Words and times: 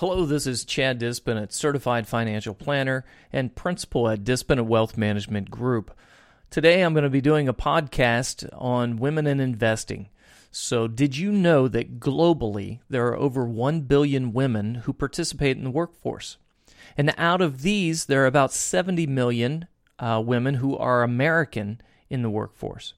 Hello, 0.00 0.26
this 0.26 0.46
is 0.46 0.66
Chad 0.66 1.00
Dispennett, 1.00 1.52
certified 1.52 2.06
financial 2.06 2.52
planner 2.52 3.06
and 3.32 3.54
principal 3.54 4.10
at 4.10 4.24
Dispennett 4.24 4.66
Wealth 4.66 4.98
Management 4.98 5.50
Group. 5.50 5.90
Today 6.50 6.82
I'm 6.82 6.92
going 6.92 7.04
to 7.04 7.08
be 7.08 7.22
doing 7.22 7.48
a 7.48 7.54
podcast 7.54 8.46
on 8.52 8.98
women 8.98 9.26
in 9.26 9.40
investing. 9.40 10.10
So, 10.50 10.86
did 10.86 11.16
you 11.16 11.32
know 11.32 11.66
that 11.68 11.98
globally 11.98 12.80
there 12.90 13.06
are 13.06 13.16
over 13.16 13.46
1 13.46 13.80
billion 13.82 14.34
women 14.34 14.74
who 14.74 14.92
participate 14.92 15.56
in 15.56 15.64
the 15.64 15.70
workforce? 15.70 16.36
And 16.98 17.14
out 17.16 17.40
of 17.40 17.62
these, 17.62 18.04
there 18.04 18.22
are 18.22 18.26
about 18.26 18.52
70 18.52 19.06
million 19.06 19.66
uh, 19.98 20.22
women 20.22 20.56
who 20.56 20.76
are 20.76 21.04
American 21.04 21.80
in 22.10 22.20
the 22.20 22.28
workforce. 22.28 22.92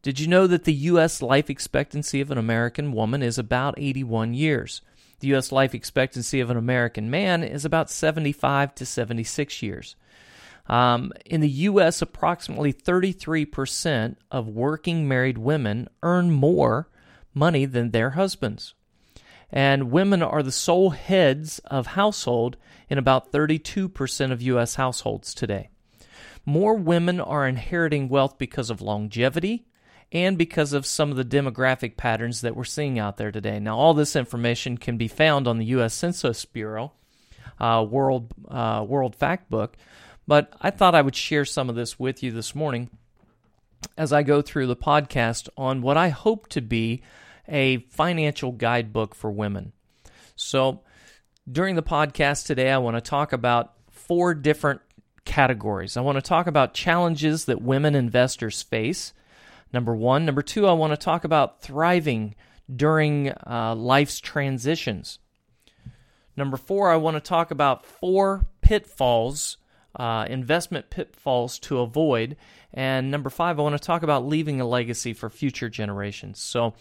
Did 0.00 0.18
you 0.18 0.28
know 0.28 0.46
that 0.46 0.64
the 0.64 0.72
U.S. 0.72 1.20
life 1.20 1.50
expectancy 1.50 2.22
of 2.22 2.30
an 2.30 2.38
American 2.38 2.92
woman 2.92 3.22
is 3.22 3.36
about 3.36 3.74
81 3.76 4.32
years? 4.32 4.80
The 5.22 5.28
U.S. 5.28 5.52
life 5.52 5.72
expectancy 5.72 6.40
of 6.40 6.50
an 6.50 6.56
American 6.56 7.08
man 7.08 7.44
is 7.44 7.64
about 7.64 7.88
75 7.88 8.74
to 8.74 8.84
76 8.84 9.62
years. 9.62 9.94
Um, 10.66 11.12
in 11.24 11.40
the 11.40 11.48
U.S., 11.48 12.02
approximately 12.02 12.72
33% 12.72 14.16
of 14.32 14.48
working 14.48 15.06
married 15.06 15.38
women 15.38 15.88
earn 16.02 16.32
more 16.32 16.88
money 17.34 17.66
than 17.66 17.92
their 17.92 18.10
husbands. 18.10 18.74
And 19.48 19.92
women 19.92 20.24
are 20.24 20.42
the 20.42 20.50
sole 20.50 20.90
heads 20.90 21.60
of 21.66 21.86
household 21.86 22.56
in 22.90 22.98
about 22.98 23.30
32% 23.30 24.32
of 24.32 24.42
U.S. 24.42 24.74
households 24.74 25.34
today. 25.34 25.68
More 26.44 26.74
women 26.74 27.20
are 27.20 27.46
inheriting 27.46 28.08
wealth 28.08 28.38
because 28.38 28.70
of 28.70 28.82
longevity, 28.82 29.66
and 30.12 30.36
because 30.36 30.74
of 30.74 30.84
some 30.84 31.10
of 31.10 31.16
the 31.16 31.24
demographic 31.24 31.96
patterns 31.96 32.42
that 32.42 32.54
we're 32.54 32.64
seeing 32.64 32.98
out 32.98 33.16
there 33.16 33.32
today. 33.32 33.58
Now, 33.58 33.78
all 33.78 33.94
this 33.94 34.14
information 34.14 34.76
can 34.76 34.98
be 34.98 35.08
found 35.08 35.48
on 35.48 35.58
the 35.58 35.64
U.S. 35.66 35.94
Census 35.94 36.44
Bureau 36.44 36.92
uh, 37.58 37.84
World 37.88 38.32
uh, 38.48 38.84
World 38.86 39.16
Fact 39.16 39.50
Book, 39.50 39.76
but 40.26 40.52
I 40.60 40.70
thought 40.70 40.94
I 40.94 41.02
would 41.02 41.16
share 41.16 41.44
some 41.44 41.68
of 41.68 41.76
this 41.76 41.98
with 41.98 42.22
you 42.22 42.30
this 42.30 42.54
morning 42.54 42.90
as 43.96 44.12
I 44.12 44.22
go 44.22 44.42
through 44.42 44.66
the 44.66 44.76
podcast 44.76 45.48
on 45.56 45.82
what 45.82 45.96
I 45.96 46.10
hope 46.10 46.48
to 46.50 46.60
be 46.60 47.02
a 47.48 47.78
financial 47.88 48.52
guidebook 48.52 49.14
for 49.14 49.30
women. 49.30 49.72
So, 50.36 50.82
during 51.50 51.74
the 51.74 51.82
podcast 51.82 52.46
today, 52.46 52.70
I 52.70 52.78
want 52.78 52.96
to 52.96 53.00
talk 53.00 53.32
about 53.32 53.72
four 53.90 54.34
different 54.34 54.80
categories. 55.24 55.96
I 55.96 56.02
want 56.02 56.16
to 56.16 56.22
talk 56.22 56.46
about 56.46 56.74
challenges 56.74 57.46
that 57.46 57.62
women 57.62 57.94
investors 57.94 58.62
face 58.62 59.12
number 59.72 59.94
one. 59.94 60.24
Number 60.24 60.42
two, 60.42 60.66
I 60.66 60.72
want 60.72 60.92
to 60.92 60.96
talk 60.96 61.24
about 61.24 61.60
thriving 61.62 62.34
during 62.74 63.30
uh, 63.30 63.74
life's 63.76 64.20
transitions. 64.20 65.18
Number 66.36 66.56
four, 66.56 66.90
I 66.90 66.96
want 66.96 67.16
to 67.16 67.20
talk 67.20 67.50
about 67.50 67.84
four 67.84 68.46
pitfalls, 68.62 69.58
uh, 69.96 70.26
investment 70.28 70.88
pitfalls 70.88 71.58
to 71.60 71.80
avoid. 71.80 72.36
And 72.72 73.10
number 73.10 73.28
five, 73.28 73.58
I 73.58 73.62
want 73.62 73.76
to 73.76 73.86
talk 73.86 74.02
about 74.02 74.26
leaving 74.26 74.60
a 74.60 74.66
legacy 74.66 75.12
for 75.12 75.28
future 75.28 75.68
generations. 75.68 76.40
So 76.40 76.74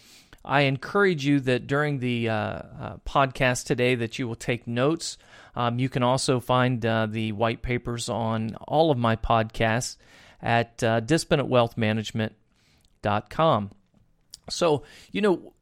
I 0.46 0.62
encourage 0.62 1.26
you 1.26 1.40
that 1.42 1.68
during 1.68 2.00
the 2.00 2.30
uh, 2.30 2.36
uh, 2.36 2.98
podcast 3.06 3.66
today 3.66 3.96
that 3.96 4.18
you 4.18 4.28
will 4.28 4.36
take 4.36 4.68
notes. 4.68 5.18
Um, 5.56 5.80
you 5.80 5.90
can 5.90 6.02
also 6.02 6.40
find 6.40 6.84
uh, 6.86 7.08
the 7.08 7.34
white 7.34 7.62
papers 7.62 8.08
on 8.08 8.56
all 8.68 8.90
of 8.90 8.98
my 8.98 9.18
podcasts 9.18 9.98
at 10.42 10.82
uh, 10.84 11.02
Dispennett 11.02 11.48
Wealth 11.48 11.78
Management 11.78 12.34
com. 13.30 13.72
So, 14.50 14.84
you 15.12 15.22
know, 15.22 15.54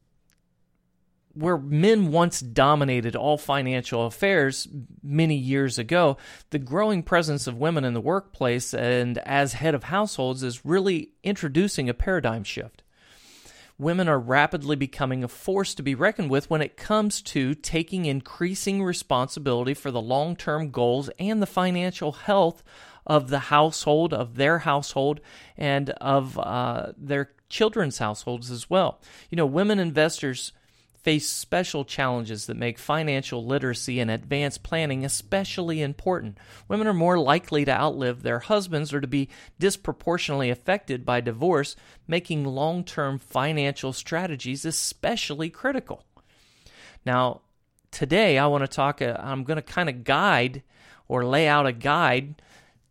where 1.32 1.56
men 1.56 2.10
once 2.10 2.40
dominated 2.40 3.14
all 3.14 3.38
financial 3.38 4.06
affairs 4.06 4.66
many 5.02 5.36
years 5.36 5.78
ago, 5.78 6.16
the 6.50 6.58
growing 6.58 7.02
presence 7.02 7.46
of 7.46 7.56
women 7.56 7.84
in 7.84 7.94
the 7.94 8.00
workplace 8.00 8.74
and 8.74 9.18
as 9.18 9.54
head 9.54 9.74
of 9.74 9.84
households 9.84 10.42
is 10.42 10.64
really 10.64 11.12
introducing 11.22 11.88
a 11.88 11.94
paradigm 11.94 12.42
shift. 12.42 12.82
Women 13.78 14.08
are 14.08 14.18
rapidly 14.18 14.76
becoming 14.76 15.24
a 15.24 15.28
force 15.28 15.74
to 15.74 15.82
be 15.82 15.94
reckoned 15.94 16.30
with 16.30 16.50
when 16.50 16.60
it 16.60 16.76
comes 16.76 17.22
to 17.22 17.54
taking 17.54 18.04
increasing 18.04 18.82
responsibility 18.82 19.72
for 19.72 19.90
the 19.90 20.02
long 20.02 20.36
term 20.36 20.70
goals 20.70 21.08
and 21.18 21.40
the 21.40 21.46
financial 21.46 22.12
health 22.12 22.62
of 23.10 23.28
the 23.28 23.40
household, 23.40 24.14
of 24.14 24.36
their 24.36 24.60
household, 24.60 25.20
and 25.58 25.90
of 26.00 26.38
uh, 26.38 26.92
their 26.96 27.32
children's 27.48 27.98
households 27.98 28.52
as 28.52 28.70
well. 28.70 29.00
You 29.30 29.36
know, 29.36 29.46
women 29.46 29.80
investors 29.80 30.52
face 30.94 31.28
special 31.28 31.84
challenges 31.84 32.46
that 32.46 32.56
make 32.56 32.78
financial 32.78 33.44
literacy 33.44 33.98
and 33.98 34.12
advanced 34.12 34.62
planning 34.62 35.04
especially 35.04 35.82
important. 35.82 36.38
Women 36.68 36.86
are 36.86 36.94
more 36.94 37.18
likely 37.18 37.64
to 37.64 37.72
outlive 37.72 38.22
their 38.22 38.38
husbands 38.38 38.94
or 38.94 39.00
to 39.00 39.08
be 39.08 39.28
disproportionately 39.58 40.48
affected 40.48 41.04
by 41.04 41.20
divorce, 41.20 41.74
making 42.06 42.44
long 42.44 42.84
term 42.84 43.18
financial 43.18 43.92
strategies 43.92 44.64
especially 44.64 45.50
critical. 45.50 46.04
Now, 47.04 47.40
today 47.90 48.38
I 48.38 48.46
want 48.46 48.62
to 48.62 48.68
talk, 48.68 49.02
uh, 49.02 49.16
I'm 49.18 49.42
going 49.42 49.56
to 49.56 49.62
kind 49.62 49.88
of 49.88 50.04
guide 50.04 50.62
or 51.08 51.24
lay 51.24 51.48
out 51.48 51.66
a 51.66 51.72
guide 51.72 52.40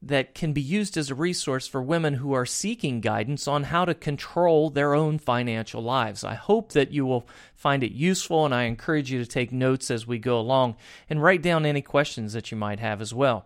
that 0.02 0.34
can 0.34 0.54
be 0.54 0.62
used 0.62 0.96
as 0.96 1.10
a 1.10 1.16
resource 1.16 1.68
for 1.68 1.82
women 1.82 2.16
who 2.16 2.32
are 2.32 2.46
seeking 2.46 3.02
guidance 3.02 3.48
on 3.48 3.64
how 3.66 3.84
to 3.84 3.94
control 3.94 4.70
their 4.70 4.94
own 4.94 5.20
financial 5.20 5.82
lives. 5.82 6.24
I 6.24 6.36
hope 6.36 6.72
that 6.72 6.92
you 6.92 7.06
will 7.06 7.28
find 7.54 7.84
it 7.84 7.92
useful, 7.92 8.46
and 8.46 8.56
I 8.56 8.64
encourage 8.64 9.12
you 9.12 9.20
to 9.20 9.30
take 9.30 9.52
notes 9.52 9.92
as 9.92 10.08
we 10.08 10.18
go 10.18 10.40
along 10.40 10.78
and 11.10 11.22
write 11.22 11.42
down 11.42 11.66
any 11.66 11.82
questions 11.82 12.32
that 12.34 12.50
you 12.50 12.58
might 12.58 12.80
have 12.80 13.02
as 13.02 13.14
well. 13.14 13.46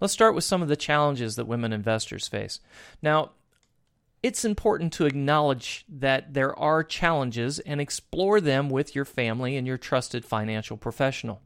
Let's 0.00 0.14
start 0.14 0.34
with 0.34 0.44
some 0.44 0.62
of 0.62 0.68
the 0.68 0.76
challenges 0.76 1.36
that 1.36 1.46
women 1.46 1.72
investors 1.72 2.28
face. 2.28 2.60
Now, 3.02 3.32
it's 4.22 4.44
important 4.44 4.94
to 4.94 5.04
acknowledge 5.04 5.84
that 5.86 6.32
there 6.32 6.58
are 6.58 6.82
challenges 6.82 7.58
and 7.58 7.78
explore 7.78 8.40
them 8.40 8.70
with 8.70 8.94
your 8.94 9.04
family 9.04 9.54
and 9.54 9.66
your 9.66 9.76
trusted 9.76 10.24
financial 10.24 10.78
professional 10.78 11.42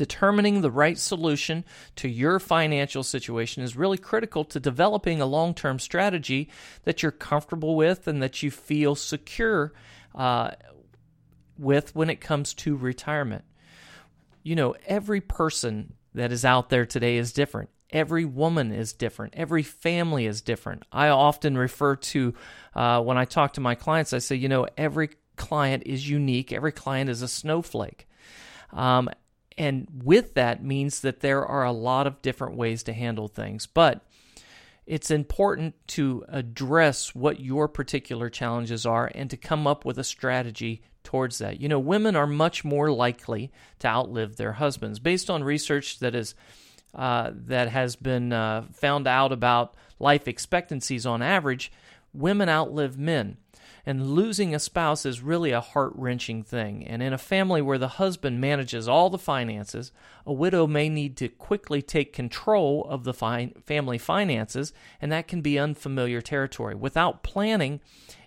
determining 0.00 0.62
the 0.62 0.70
right 0.70 0.96
solution 0.96 1.62
to 1.94 2.08
your 2.08 2.40
financial 2.40 3.02
situation 3.02 3.62
is 3.62 3.76
really 3.76 3.98
critical 3.98 4.46
to 4.46 4.58
developing 4.58 5.20
a 5.20 5.26
long 5.26 5.52
term 5.52 5.78
strategy 5.78 6.48
that 6.84 7.02
you're 7.02 7.12
comfortable 7.12 7.76
with 7.76 8.08
and 8.08 8.22
that 8.22 8.42
you 8.42 8.50
feel 8.50 8.94
secure 8.94 9.74
uh, 10.14 10.52
with 11.58 11.94
when 11.94 12.08
it 12.08 12.18
comes 12.18 12.54
to 12.54 12.76
retirement. 12.76 13.44
You 14.42 14.56
know, 14.56 14.74
every 14.86 15.20
person 15.20 15.92
that 16.14 16.32
is 16.32 16.46
out 16.46 16.70
there 16.70 16.86
today 16.86 17.18
is 17.18 17.34
different. 17.34 17.68
Every 17.90 18.24
woman 18.24 18.72
is 18.72 18.94
different. 18.94 19.34
Every 19.36 19.62
family 19.62 20.24
is 20.24 20.40
different. 20.40 20.84
I 20.90 21.08
often 21.08 21.58
refer 21.58 21.96
to, 21.96 22.32
uh, 22.74 23.02
when 23.02 23.18
I 23.18 23.26
talk 23.26 23.52
to 23.54 23.60
my 23.60 23.74
clients, 23.74 24.14
I 24.14 24.18
say, 24.18 24.36
you 24.36 24.48
know, 24.48 24.66
every 24.78 25.10
client 25.36 25.82
is 25.84 26.08
unique. 26.08 26.54
Every 26.54 26.72
client 26.72 27.10
is 27.10 27.20
a 27.20 27.28
snowflake. 27.28 28.08
Um, 28.72 29.10
and 29.60 29.86
with 30.02 30.32
that 30.34 30.64
means 30.64 31.02
that 31.02 31.20
there 31.20 31.44
are 31.44 31.66
a 31.66 31.70
lot 31.70 32.06
of 32.06 32.22
different 32.22 32.56
ways 32.56 32.82
to 32.84 32.94
handle 32.94 33.28
things. 33.28 33.66
But 33.66 34.00
it's 34.86 35.10
important 35.10 35.74
to 35.88 36.24
address 36.28 37.14
what 37.14 37.40
your 37.40 37.68
particular 37.68 38.30
challenges 38.30 38.86
are 38.86 39.12
and 39.14 39.28
to 39.28 39.36
come 39.36 39.66
up 39.66 39.84
with 39.84 39.98
a 39.98 40.02
strategy 40.02 40.80
towards 41.04 41.36
that. 41.38 41.60
You 41.60 41.68
know, 41.68 41.78
women 41.78 42.16
are 42.16 42.26
much 42.26 42.64
more 42.64 42.90
likely 42.90 43.52
to 43.80 43.88
outlive 43.88 44.36
their 44.36 44.54
husbands 44.54 44.98
based 44.98 45.28
on 45.28 45.44
research 45.44 45.98
that 45.98 46.14
is 46.14 46.34
uh, 46.94 47.30
that 47.34 47.68
has 47.68 47.96
been 47.96 48.32
uh, 48.32 48.64
found 48.72 49.06
out 49.06 49.30
about 49.30 49.74
life 49.98 50.26
expectancies 50.26 51.04
on 51.04 51.20
average. 51.20 51.70
Women 52.14 52.48
outlive 52.48 52.98
men. 52.98 53.36
And 53.86 54.12
losing 54.12 54.54
a 54.54 54.58
spouse 54.58 55.06
is 55.06 55.22
really 55.22 55.52
a 55.52 55.60
heart 55.60 55.92
wrenching 55.94 56.42
thing. 56.42 56.86
And 56.86 57.02
in 57.02 57.12
a 57.12 57.18
family 57.18 57.62
where 57.62 57.78
the 57.78 57.88
husband 57.88 58.40
manages 58.40 58.88
all 58.88 59.10
the 59.10 59.18
finances, 59.18 59.92
a 60.26 60.32
widow 60.32 60.66
may 60.66 60.88
need 60.88 61.16
to 61.18 61.28
quickly 61.28 61.80
take 61.82 62.12
control 62.12 62.86
of 62.88 63.04
the 63.04 63.14
fi- 63.14 63.52
family 63.64 63.98
finances, 63.98 64.72
and 65.00 65.10
that 65.10 65.28
can 65.28 65.40
be 65.40 65.58
unfamiliar 65.58 66.20
territory. 66.20 66.74
Without 66.74 67.22
planning, 67.22 67.80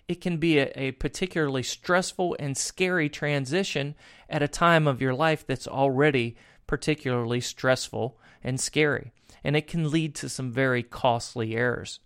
it 0.08 0.20
can 0.20 0.36
be 0.36 0.58
a, 0.58 0.70
a, 0.74 0.90
particularly 0.92 1.62
stressful 1.62 2.36
and 2.38 2.56
scary 2.56 3.08
transition 3.08 3.94
at 4.28 4.42
a 4.42 4.48
time 4.48 4.86
of 4.86 5.00
your 5.00 5.14
life 5.14 5.46
that's 5.46 5.68
already 5.68 6.36
particularly 6.66 7.40
stressful 7.40 8.18
and 8.42 8.60
scary. 8.60 9.12
And 9.42 9.56
it 9.56 9.66
can 9.66 9.90
lead 9.90 10.14
to 10.16 10.28
some 10.28 10.50
very 10.50 10.82
costly 10.82 11.54
errors. 11.54 12.00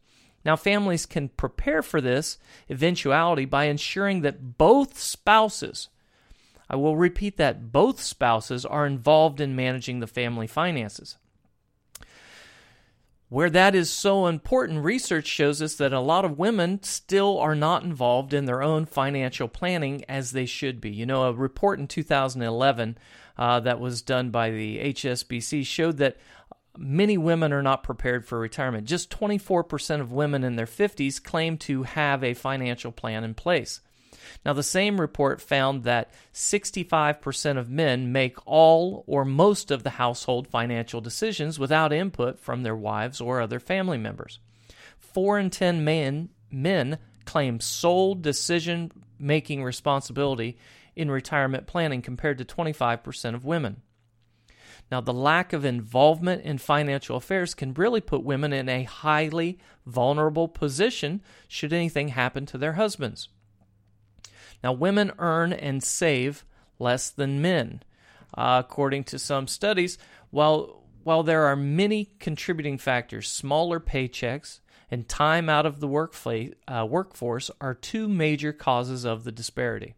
Now, 0.48 0.56
families 0.56 1.04
can 1.04 1.28
prepare 1.28 1.82
for 1.82 2.00
this 2.00 2.38
eventuality 2.70 3.44
by 3.44 3.64
ensuring 3.64 4.22
that 4.22 4.56
both 4.56 4.98
spouses, 4.98 5.90
I 6.70 6.76
will 6.76 6.96
repeat 6.96 7.36
that, 7.36 7.70
both 7.70 8.00
spouses 8.00 8.64
are 8.64 8.86
involved 8.86 9.42
in 9.42 9.54
managing 9.54 10.00
the 10.00 10.06
family 10.06 10.46
finances. 10.46 11.18
Where 13.28 13.50
that 13.50 13.74
is 13.74 13.90
so 13.90 14.26
important, 14.26 14.84
research 14.84 15.26
shows 15.26 15.60
us 15.60 15.74
that 15.74 15.92
a 15.92 16.00
lot 16.00 16.24
of 16.24 16.38
women 16.38 16.82
still 16.82 17.38
are 17.38 17.54
not 17.54 17.82
involved 17.82 18.32
in 18.32 18.46
their 18.46 18.62
own 18.62 18.86
financial 18.86 19.48
planning 19.48 20.02
as 20.08 20.30
they 20.30 20.46
should 20.46 20.80
be. 20.80 20.88
You 20.88 21.04
know, 21.04 21.24
a 21.24 21.32
report 21.34 21.78
in 21.78 21.86
2011 21.86 22.96
uh, 23.36 23.60
that 23.60 23.80
was 23.80 24.00
done 24.00 24.30
by 24.30 24.48
the 24.48 24.78
HSBC 24.78 25.66
showed 25.66 25.98
that 25.98 26.16
many 26.78 27.18
women 27.18 27.52
are 27.52 27.62
not 27.62 27.82
prepared 27.82 28.24
for 28.24 28.38
retirement. 28.38 28.86
Just 28.86 29.10
24% 29.10 30.00
of 30.00 30.12
women 30.12 30.44
in 30.44 30.56
their 30.56 30.66
50s 30.66 31.22
claim 31.22 31.58
to 31.58 31.82
have 31.82 32.22
a 32.22 32.34
financial 32.34 32.92
plan 32.92 33.24
in 33.24 33.34
place. 33.34 33.80
Now, 34.44 34.52
the 34.52 34.62
same 34.62 35.00
report 35.00 35.40
found 35.40 35.84
that 35.84 36.12
65% 36.32 37.58
of 37.58 37.70
men 37.70 38.12
make 38.12 38.36
all 38.46 39.04
or 39.06 39.24
most 39.24 39.70
of 39.70 39.82
the 39.82 39.90
household 39.90 40.48
financial 40.48 41.00
decisions 41.00 41.58
without 41.58 41.92
input 41.92 42.38
from 42.38 42.62
their 42.62 42.76
wives 42.76 43.20
or 43.20 43.40
other 43.40 43.60
family 43.60 43.98
members. 43.98 44.38
Four 44.98 45.38
in 45.38 45.50
10 45.50 45.84
men, 45.84 46.28
men 46.50 46.98
claim 47.24 47.60
sole 47.60 48.14
decision 48.14 48.92
making 49.18 49.62
responsibility 49.62 50.56
in 50.94 51.10
retirement 51.10 51.66
planning 51.66 52.02
compared 52.02 52.38
to 52.38 52.44
25% 52.44 53.34
of 53.34 53.44
women. 53.44 53.82
Now, 54.90 55.00
the 55.02 55.12
lack 55.12 55.52
of 55.52 55.64
involvement 55.64 56.42
in 56.44 56.58
financial 56.58 57.16
affairs 57.16 57.54
can 57.54 57.74
really 57.74 58.00
put 58.00 58.22
women 58.22 58.52
in 58.52 58.68
a 58.68 58.84
highly 58.84 59.58
vulnerable 59.84 60.48
position 60.48 61.22
should 61.46 61.72
anything 61.72 62.08
happen 62.08 62.46
to 62.46 62.58
their 62.58 62.74
husbands. 62.74 63.28
Now, 64.64 64.72
women 64.72 65.12
earn 65.18 65.52
and 65.52 65.82
save 65.82 66.44
less 66.78 67.10
than 67.10 67.42
men. 67.42 67.82
Uh, 68.36 68.62
according 68.64 69.04
to 69.04 69.18
some 69.18 69.46
studies, 69.46 69.98
while, 70.30 70.82
while 71.02 71.22
there 71.22 71.44
are 71.44 71.56
many 71.56 72.10
contributing 72.18 72.76
factors, 72.76 73.28
smaller 73.28 73.80
paychecks 73.80 74.60
and 74.90 75.08
time 75.08 75.48
out 75.48 75.66
of 75.66 75.80
the 75.80 75.88
workfla- 75.88 76.54
uh, 76.66 76.86
workforce 76.88 77.50
are 77.60 77.74
two 77.74 78.08
major 78.08 78.52
causes 78.52 79.04
of 79.04 79.24
the 79.24 79.32
disparity. 79.32 79.94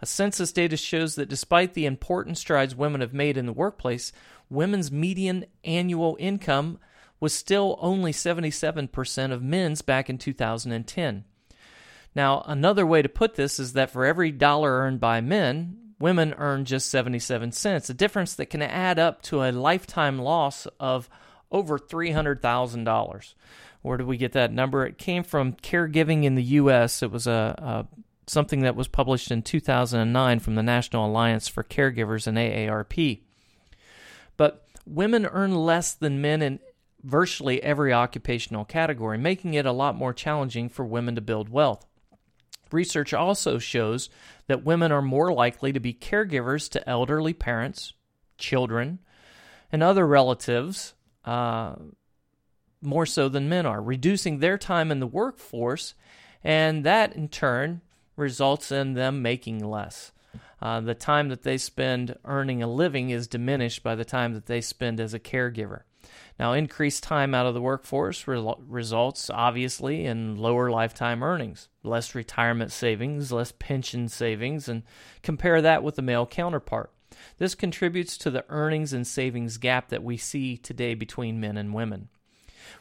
A 0.00 0.06
census 0.06 0.52
data 0.52 0.76
shows 0.76 1.14
that 1.14 1.28
despite 1.28 1.74
the 1.74 1.86
important 1.86 2.38
strides 2.38 2.74
women 2.74 3.00
have 3.00 3.14
made 3.14 3.36
in 3.36 3.46
the 3.46 3.52
workplace, 3.52 4.12
women's 4.50 4.92
median 4.92 5.46
annual 5.64 6.16
income 6.20 6.78
was 7.18 7.32
still 7.32 7.78
only 7.80 8.12
77% 8.12 9.32
of 9.32 9.42
men's 9.42 9.82
back 9.82 10.10
in 10.10 10.18
2010. 10.18 11.24
Now, 12.14 12.42
another 12.46 12.86
way 12.86 13.02
to 13.02 13.08
put 13.08 13.34
this 13.34 13.58
is 13.58 13.72
that 13.74 13.90
for 13.90 14.04
every 14.04 14.30
dollar 14.32 14.80
earned 14.80 15.00
by 15.00 15.20
men, 15.20 15.78
women 15.98 16.34
earn 16.38 16.64
just 16.64 16.90
77 16.90 17.52
cents, 17.52 17.90
a 17.90 17.94
difference 17.94 18.34
that 18.34 18.46
can 18.46 18.62
add 18.62 18.98
up 18.98 19.22
to 19.22 19.42
a 19.42 19.52
lifetime 19.52 20.18
loss 20.18 20.66
of 20.78 21.08
over 21.50 21.78
$300,000. 21.78 23.34
Where 23.82 23.96
did 23.96 24.06
we 24.06 24.16
get 24.16 24.32
that 24.32 24.52
number? 24.52 24.84
It 24.84 24.98
came 24.98 25.22
from 25.22 25.52
Caregiving 25.54 26.24
in 26.24 26.34
the 26.34 26.42
U.S. 26.42 27.02
It 27.02 27.10
was 27.10 27.26
a, 27.26 27.54
a 27.58 27.86
something 28.26 28.60
that 28.60 28.76
was 28.76 28.88
published 28.88 29.30
in 29.30 29.42
2009 29.42 30.40
from 30.40 30.54
the 30.54 30.62
National 30.62 31.06
Alliance 31.06 31.48
for 31.48 31.62
Caregivers 31.62 32.26
and 32.26 32.36
AARP. 32.36 33.20
But 34.36 34.66
women 34.84 35.26
earn 35.26 35.54
less 35.54 35.94
than 35.94 36.20
men 36.20 36.42
in 36.42 36.60
virtually 37.02 37.62
every 37.62 37.92
occupational 37.92 38.64
category, 38.64 39.16
making 39.16 39.54
it 39.54 39.66
a 39.66 39.72
lot 39.72 39.94
more 39.94 40.12
challenging 40.12 40.68
for 40.68 40.84
women 40.84 41.14
to 41.14 41.20
build 41.20 41.48
wealth. 41.48 41.86
Research 42.72 43.14
also 43.14 43.58
shows 43.58 44.10
that 44.48 44.64
women 44.64 44.90
are 44.90 45.02
more 45.02 45.32
likely 45.32 45.72
to 45.72 45.78
be 45.78 45.94
caregivers 45.94 46.68
to 46.70 46.88
elderly 46.88 47.32
parents, 47.32 47.92
children, 48.38 48.98
and 49.70 49.82
other 49.82 50.04
relatives 50.04 50.94
uh, 51.24 51.76
more 52.82 53.06
so 53.06 53.28
than 53.28 53.48
men 53.48 53.66
are, 53.66 53.80
reducing 53.80 54.38
their 54.38 54.58
time 54.58 54.90
in 54.90 54.98
the 54.98 55.06
workforce, 55.06 55.94
and 56.42 56.84
that 56.84 57.14
in 57.14 57.28
turn 57.28 57.82
results 58.16 58.72
in 58.72 58.94
them 58.94 59.22
making 59.22 59.60
less. 59.60 60.12
Uh, 60.60 60.80
the 60.80 60.94
time 60.94 61.28
that 61.28 61.42
they 61.42 61.58
spend 61.58 62.16
earning 62.24 62.62
a 62.62 62.66
living 62.66 63.10
is 63.10 63.28
diminished 63.28 63.82
by 63.82 63.94
the 63.94 64.04
time 64.04 64.32
that 64.32 64.46
they 64.46 64.60
spend 64.60 65.00
as 65.00 65.14
a 65.14 65.20
caregiver. 65.20 65.82
Now, 66.38 66.52
increased 66.52 67.02
time 67.02 67.34
out 67.34 67.46
of 67.46 67.54
the 67.54 67.60
workforce 67.60 68.28
re- 68.28 68.54
results 68.66 69.30
obviously 69.30 70.04
in 70.04 70.36
lower 70.36 70.70
lifetime 70.70 71.22
earnings, 71.22 71.68
less 71.82 72.14
retirement 72.14 72.72
savings, 72.72 73.32
less 73.32 73.52
pension 73.52 74.08
savings, 74.08 74.68
and 74.68 74.82
compare 75.22 75.62
that 75.62 75.82
with 75.82 75.96
the 75.96 76.02
male 76.02 76.26
counterpart. 76.26 76.92
This 77.38 77.54
contributes 77.54 78.18
to 78.18 78.30
the 78.30 78.44
earnings 78.48 78.92
and 78.92 79.06
savings 79.06 79.56
gap 79.56 79.88
that 79.88 80.02
we 80.02 80.16
see 80.16 80.56
today 80.56 80.94
between 80.94 81.40
men 81.40 81.56
and 81.56 81.72
women. 81.72 82.08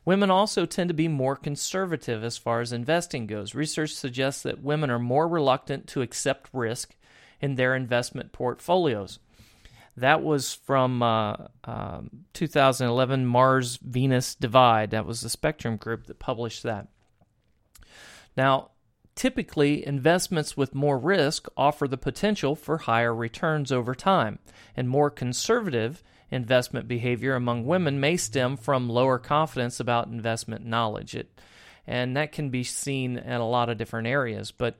Women 0.03 0.31
also 0.31 0.65
tend 0.65 0.89
to 0.89 0.93
be 0.93 1.07
more 1.07 1.35
conservative 1.35 2.23
as 2.23 2.37
far 2.37 2.61
as 2.61 2.71
investing 2.71 3.27
goes. 3.27 3.55
Research 3.55 3.93
suggests 3.93 4.43
that 4.43 4.63
women 4.63 4.89
are 4.89 4.99
more 4.99 5.27
reluctant 5.27 5.87
to 5.87 6.01
accept 6.01 6.49
risk 6.53 6.95
in 7.41 7.55
their 7.55 7.75
investment 7.75 8.31
portfolios. 8.31 9.19
That 9.97 10.21
was 10.23 10.53
from 10.53 11.01
uh, 11.01 11.35
um, 11.63 12.09
2011 12.33 13.25
Mars 13.25 13.77
Venus 13.77 14.35
Divide. 14.35 14.91
That 14.91 15.05
was 15.05 15.21
the 15.21 15.29
Spectrem 15.29 15.79
Group 15.79 16.07
that 16.07 16.19
published 16.19 16.63
that. 16.63 16.87
Now, 18.35 18.71
typically, 19.15 19.85
investments 19.85 20.57
with 20.57 20.75
more 20.75 20.97
risk 20.97 21.47
offer 21.55 21.87
the 21.87 21.97
potential 21.97 22.55
for 22.55 22.79
higher 22.79 23.15
returns 23.15 23.71
over 23.71 23.95
time, 23.95 24.39
and 24.75 24.89
more 24.89 25.09
conservative 25.09 26.03
investment 26.35 26.87
behavior 26.87 27.33
among 27.33 27.65
women 27.65 27.99
may 27.99 28.17
stem 28.17 28.57
from 28.57 28.89
lower 28.89 29.17
confidence 29.17 29.79
about 29.79 30.07
investment 30.07 30.65
knowledge. 30.65 31.15
It, 31.15 31.39
and 31.87 32.17
that 32.17 32.31
can 32.31 32.49
be 32.49 32.63
seen 32.63 33.17
in 33.17 33.41
a 33.41 33.49
lot 33.49 33.69
of 33.69 33.77
different 33.77 34.07
areas. 34.07 34.51
But 34.51 34.77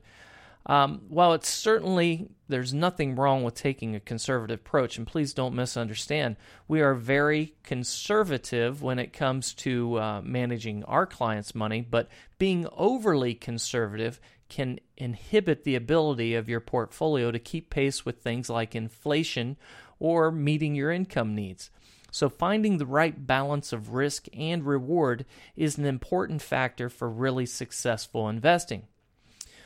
um, 0.66 1.02
while 1.08 1.32
it's 1.32 1.48
certainly 1.48 2.28
there's 2.48 2.74
nothing 2.74 3.14
wrong 3.14 3.44
with 3.44 3.54
taking 3.54 3.94
a 3.94 4.00
conservative 4.00 4.60
approach, 4.60 4.98
and 4.98 5.06
please 5.06 5.32
don't 5.32 5.54
misunderstand, 5.54 6.36
we 6.68 6.80
are 6.80 6.94
very 6.94 7.54
conservative 7.62 8.82
when 8.82 8.98
it 8.98 9.12
comes 9.12 9.54
to 9.54 9.98
uh, 9.98 10.20
managing 10.22 10.84
our 10.84 11.06
clients' 11.06 11.54
money, 11.54 11.80
but 11.80 12.08
being 12.38 12.66
overly 12.76 13.34
conservative 13.34 14.20
can 14.48 14.78
inhibit 14.96 15.64
the 15.64 15.74
ability 15.74 16.34
of 16.34 16.48
your 16.48 16.60
portfolio 16.60 17.30
to 17.30 17.38
keep 17.38 17.70
pace 17.70 18.04
with 18.04 18.22
things 18.22 18.48
like 18.48 18.74
inflation 18.74 19.56
or 19.98 20.30
meeting 20.30 20.74
your 20.74 20.90
income 20.90 21.34
needs. 21.34 21.70
So, 22.10 22.28
finding 22.28 22.78
the 22.78 22.86
right 22.86 23.26
balance 23.26 23.72
of 23.72 23.92
risk 23.92 24.26
and 24.32 24.64
reward 24.64 25.26
is 25.54 25.76
an 25.76 25.84
important 25.84 26.40
factor 26.40 26.88
for 26.88 27.10
really 27.10 27.46
successful 27.46 28.28
investing. 28.28 28.84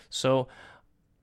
So, 0.09 0.49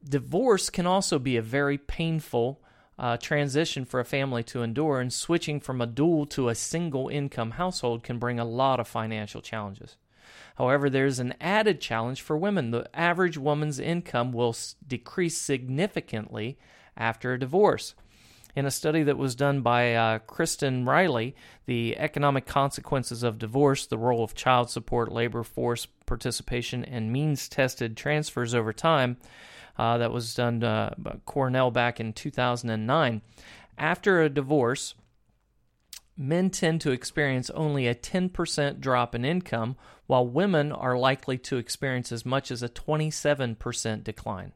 divorce 0.08 0.70
can 0.70 0.86
also 0.86 1.20
be 1.20 1.36
a 1.36 1.42
very 1.42 1.78
painful 1.78 2.62
uh, 3.00 3.18
transition 3.18 3.86
for 3.86 4.00
a 4.00 4.06
family 4.06 4.44
to 4.44 4.64
endure, 4.64 5.00
and 5.00 5.12
switching 5.14 5.60
from 5.60 5.82
a 5.82 5.86
dual 5.86 6.26
to 6.28 6.50
a 6.50 6.56
single 6.56 7.10
income 7.10 7.52
household 7.52 8.04
can 8.04 8.18
bring 8.18 8.40
a 8.40 8.46
lot 8.46 8.80
of 8.80 8.88
financial 8.88 9.42
challenges. 9.42 9.98
However, 10.56 10.90
there's 10.90 11.20
an 11.20 11.36
added 11.40 11.80
challenge 11.80 12.22
for 12.22 12.36
women. 12.36 12.72
The 12.72 12.90
average 12.98 13.38
woman's 13.38 13.80
income 13.80 14.32
will 14.32 14.56
decrease 14.88 15.38
significantly 15.38 16.58
after 16.96 17.34
a 17.34 17.40
divorce 17.40 17.94
in 18.58 18.66
a 18.66 18.72
study 18.72 19.04
that 19.04 19.20
was 19.20 19.36
done 19.36 19.62
by 19.62 19.94
uh, 19.94 20.18
Kristen 20.18 20.84
Riley, 20.84 21.36
the 21.68 21.96
economic 21.96 22.48
consequences 22.48 23.22
of 23.22 23.38
divorce, 23.38 23.86
the 23.86 24.00
role 24.00 24.24
of 24.24 24.34
child 24.34 24.72
support, 24.72 25.12
labor 25.12 25.44
force 25.44 25.86
participation, 26.08 26.84
and 26.84 27.14
means 27.14 27.48
tested 27.48 27.96
transfers 27.96 28.56
over 28.56 28.74
time, 28.74 29.18
uh, 29.78 30.00
that 30.00 30.12
was 30.12 30.34
done 30.34 30.64
uh, 30.64 30.92
by 30.98 31.18
Cornell 31.24 31.70
back 31.70 32.00
in 32.00 32.14
2009. 32.14 33.22
After 33.78 34.24
a 34.24 34.30
divorce, 34.30 34.96
men 36.18 36.50
tend 36.50 36.82
to 36.82 36.90
experience 36.90 37.52
only 37.52 37.86
a 37.86 37.94
10% 37.94 38.80
drop 38.80 39.14
in 39.14 39.24
income, 39.24 39.76
while 40.08 40.26
women 40.26 40.72
are 40.72 40.98
likely 40.98 41.38
to 41.38 41.58
experience 41.58 42.12
as 42.12 42.26
much 42.26 42.50
as 42.50 42.64
a 42.64 42.70
27% 42.70 44.04
decline. 44.04 44.54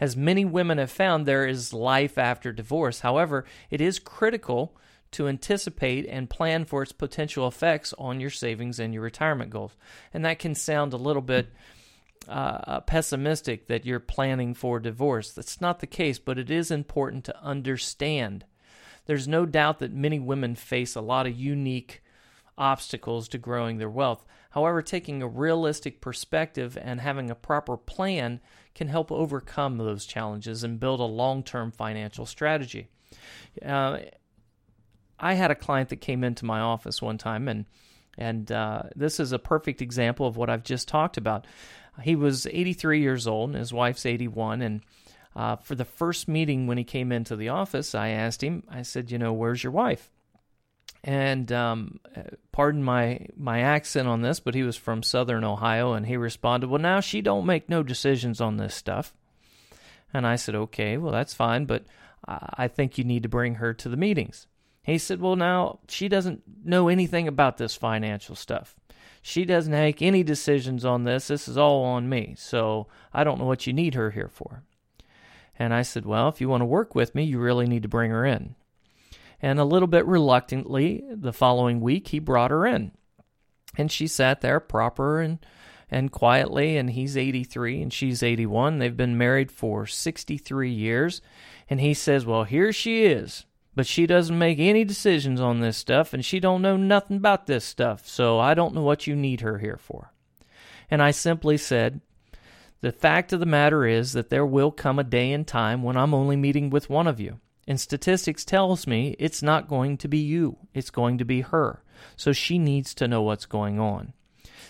As 0.00 0.16
many 0.16 0.44
women 0.44 0.78
have 0.78 0.90
found, 0.90 1.26
there 1.26 1.46
is 1.46 1.72
life 1.72 2.16
after 2.16 2.52
divorce. 2.52 3.00
However, 3.00 3.44
it 3.70 3.80
is 3.80 3.98
critical 3.98 4.74
to 5.12 5.28
anticipate 5.28 6.06
and 6.06 6.30
plan 6.30 6.64
for 6.64 6.82
its 6.82 6.92
potential 6.92 7.46
effects 7.46 7.92
on 7.98 8.20
your 8.20 8.30
savings 8.30 8.80
and 8.80 8.94
your 8.94 9.02
retirement 9.02 9.50
goals. 9.50 9.76
And 10.14 10.24
that 10.24 10.38
can 10.38 10.54
sound 10.54 10.92
a 10.92 10.96
little 10.96 11.22
bit 11.22 11.52
uh, 12.28 12.80
pessimistic 12.80 13.66
that 13.66 13.84
you're 13.84 14.00
planning 14.00 14.54
for 14.54 14.78
divorce. 14.78 15.32
That's 15.32 15.60
not 15.60 15.80
the 15.80 15.86
case, 15.86 16.18
but 16.18 16.38
it 16.38 16.50
is 16.50 16.70
important 16.70 17.24
to 17.24 17.42
understand. 17.42 18.44
There's 19.06 19.26
no 19.26 19.46
doubt 19.46 19.80
that 19.80 19.92
many 19.92 20.18
women 20.18 20.54
face 20.54 20.94
a 20.94 21.00
lot 21.00 21.26
of 21.26 21.38
unique 21.38 22.02
obstacles 22.60 23.26
to 23.28 23.38
growing 23.38 23.78
their 23.78 23.90
wealth. 23.90 24.24
However, 24.50 24.82
taking 24.82 25.22
a 25.22 25.28
realistic 25.28 26.00
perspective 26.00 26.78
and 26.80 27.00
having 27.00 27.30
a 27.30 27.34
proper 27.34 27.76
plan 27.76 28.40
can 28.74 28.88
help 28.88 29.10
overcome 29.10 29.78
those 29.78 30.06
challenges 30.06 30.62
and 30.62 30.78
build 30.78 31.00
a 31.00 31.04
long 31.04 31.42
term 31.42 31.72
financial 31.72 32.26
strategy. 32.26 32.88
Uh, 33.64 33.98
I 35.18 35.34
had 35.34 35.50
a 35.50 35.56
client 35.56 35.88
that 35.88 36.00
came 36.00 36.22
into 36.22 36.44
my 36.44 36.60
office 36.60 37.02
one 37.02 37.18
time, 37.18 37.48
and 37.48 37.64
and 38.18 38.50
uh, 38.52 38.82
this 38.94 39.18
is 39.18 39.32
a 39.32 39.38
perfect 39.38 39.80
example 39.80 40.26
of 40.26 40.36
what 40.36 40.50
I've 40.50 40.64
just 40.64 40.88
talked 40.88 41.16
about. 41.16 41.46
He 42.02 42.16
was 42.16 42.46
83 42.46 43.00
years 43.00 43.26
old, 43.26 43.50
and 43.50 43.58
his 43.58 43.72
wife's 43.72 44.06
81, 44.06 44.62
and 44.62 44.80
uh, 45.36 45.56
for 45.56 45.74
the 45.74 45.84
first 45.84 46.28
meeting 46.28 46.66
when 46.66 46.78
he 46.78 46.84
came 46.84 47.12
into 47.12 47.36
the 47.36 47.50
office, 47.50 47.94
I 47.94 48.08
asked 48.08 48.42
him, 48.42 48.64
I 48.68 48.82
said, 48.82 49.10
you 49.10 49.18
know, 49.18 49.32
where's 49.32 49.62
your 49.62 49.72
wife? 49.72 50.10
And 51.02 51.50
um, 51.50 52.00
pardon 52.52 52.82
my 52.82 53.26
my 53.36 53.60
accent 53.60 54.06
on 54.06 54.20
this, 54.20 54.38
but 54.38 54.54
he 54.54 54.62
was 54.62 54.76
from 54.76 55.02
Southern 55.02 55.44
Ohio, 55.44 55.94
and 55.94 56.06
he 56.06 56.16
responded, 56.16 56.68
"Well, 56.68 56.80
now 56.80 57.00
she 57.00 57.22
don't 57.22 57.46
make 57.46 57.68
no 57.68 57.82
decisions 57.82 58.40
on 58.40 58.58
this 58.58 58.74
stuff." 58.74 59.14
And 60.12 60.26
I 60.26 60.36
said, 60.36 60.54
"Okay, 60.54 60.98
well 60.98 61.12
that's 61.12 61.32
fine, 61.32 61.64
but 61.64 61.84
I 62.26 62.68
think 62.68 62.98
you 62.98 63.04
need 63.04 63.22
to 63.22 63.30
bring 63.30 63.56
her 63.56 63.72
to 63.72 63.88
the 63.88 63.96
meetings." 63.96 64.46
He 64.82 64.98
said, 64.98 65.20
"Well, 65.22 65.36
now 65.36 65.78
she 65.88 66.06
doesn't 66.08 66.42
know 66.64 66.88
anything 66.88 67.26
about 67.26 67.56
this 67.56 67.74
financial 67.74 68.34
stuff. 68.34 68.76
She 69.22 69.46
doesn't 69.46 69.72
make 69.72 70.02
any 70.02 70.22
decisions 70.22 70.84
on 70.84 71.04
this. 71.04 71.28
This 71.28 71.48
is 71.48 71.56
all 71.56 71.82
on 71.84 72.10
me. 72.10 72.34
So 72.36 72.88
I 73.14 73.24
don't 73.24 73.38
know 73.38 73.46
what 73.46 73.66
you 73.66 73.72
need 73.72 73.94
her 73.94 74.10
here 74.10 74.28
for." 74.28 74.64
And 75.60 75.74
I 75.74 75.82
said, 75.82 76.06
Well, 76.06 76.28
if 76.28 76.40
you 76.40 76.48
want 76.48 76.62
to 76.62 76.66
work 76.66 76.94
with 76.94 77.14
me, 77.14 77.22
you 77.22 77.38
really 77.38 77.66
need 77.66 77.82
to 77.82 77.88
bring 77.88 78.10
her 78.10 78.24
in. 78.24 78.54
And 79.42 79.58
a 79.58 79.64
little 79.64 79.88
bit 79.88 80.06
reluctantly, 80.06 81.02
the 81.10 81.32
following 81.32 81.80
week, 81.80 82.08
he 82.08 82.18
brought 82.18 82.50
her 82.50 82.66
in. 82.66 82.92
And 83.76 83.90
she 83.90 84.06
sat 84.06 84.40
there 84.40 84.60
proper 84.60 85.20
and, 85.20 85.38
and 85.90 86.12
quietly, 86.12 86.76
and 86.76 86.90
he's 86.90 87.16
83 87.16 87.82
and 87.82 87.92
she's 87.92 88.22
81. 88.22 88.78
They've 88.78 88.96
been 88.96 89.16
married 89.16 89.50
for 89.50 89.86
63 89.86 90.70
years. 90.70 91.22
And 91.68 91.80
he 91.80 91.94
says, 91.94 92.26
Well, 92.26 92.44
here 92.44 92.72
she 92.72 93.04
is. 93.04 93.46
But 93.74 93.86
she 93.86 94.06
doesn't 94.06 94.38
make 94.38 94.58
any 94.58 94.84
decisions 94.84 95.40
on 95.40 95.60
this 95.60 95.76
stuff, 95.76 96.12
and 96.12 96.24
she 96.24 96.40
don't 96.40 96.60
know 96.60 96.76
nothing 96.76 97.18
about 97.18 97.46
this 97.46 97.64
stuff, 97.64 98.06
so 98.06 98.38
I 98.38 98.52
don't 98.52 98.74
know 98.74 98.82
what 98.82 99.06
you 99.06 99.14
need 99.14 99.42
her 99.42 99.58
here 99.58 99.76
for. 99.76 100.12
And 100.90 101.00
I 101.00 101.12
simply 101.12 101.56
said, 101.56 102.00
the 102.80 102.92
fact 102.92 103.32
of 103.32 103.40
the 103.40 103.46
matter 103.46 103.86
is 103.86 104.12
that 104.12 104.30
there 104.30 104.46
will 104.46 104.72
come 104.72 104.98
a 104.98 105.04
day 105.04 105.32
and 105.32 105.46
time 105.46 105.82
when 105.82 105.96
I'm 105.96 106.14
only 106.14 106.36
meeting 106.36 106.70
with 106.70 106.90
one 106.90 107.06
of 107.06 107.20
you. 107.20 107.38
And 107.70 107.80
statistics 107.80 108.44
tells 108.44 108.88
me 108.88 109.14
it's 109.20 109.44
not 109.44 109.68
going 109.68 109.96
to 109.98 110.08
be 110.08 110.18
you, 110.18 110.56
it's 110.74 110.90
going 110.90 111.18
to 111.18 111.24
be 111.24 111.42
her. 111.42 111.84
So 112.16 112.32
she 112.32 112.58
needs 112.58 112.94
to 112.94 113.06
know 113.06 113.22
what's 113.22 113.46
going 113.46 113.78
on. 113.78 114.12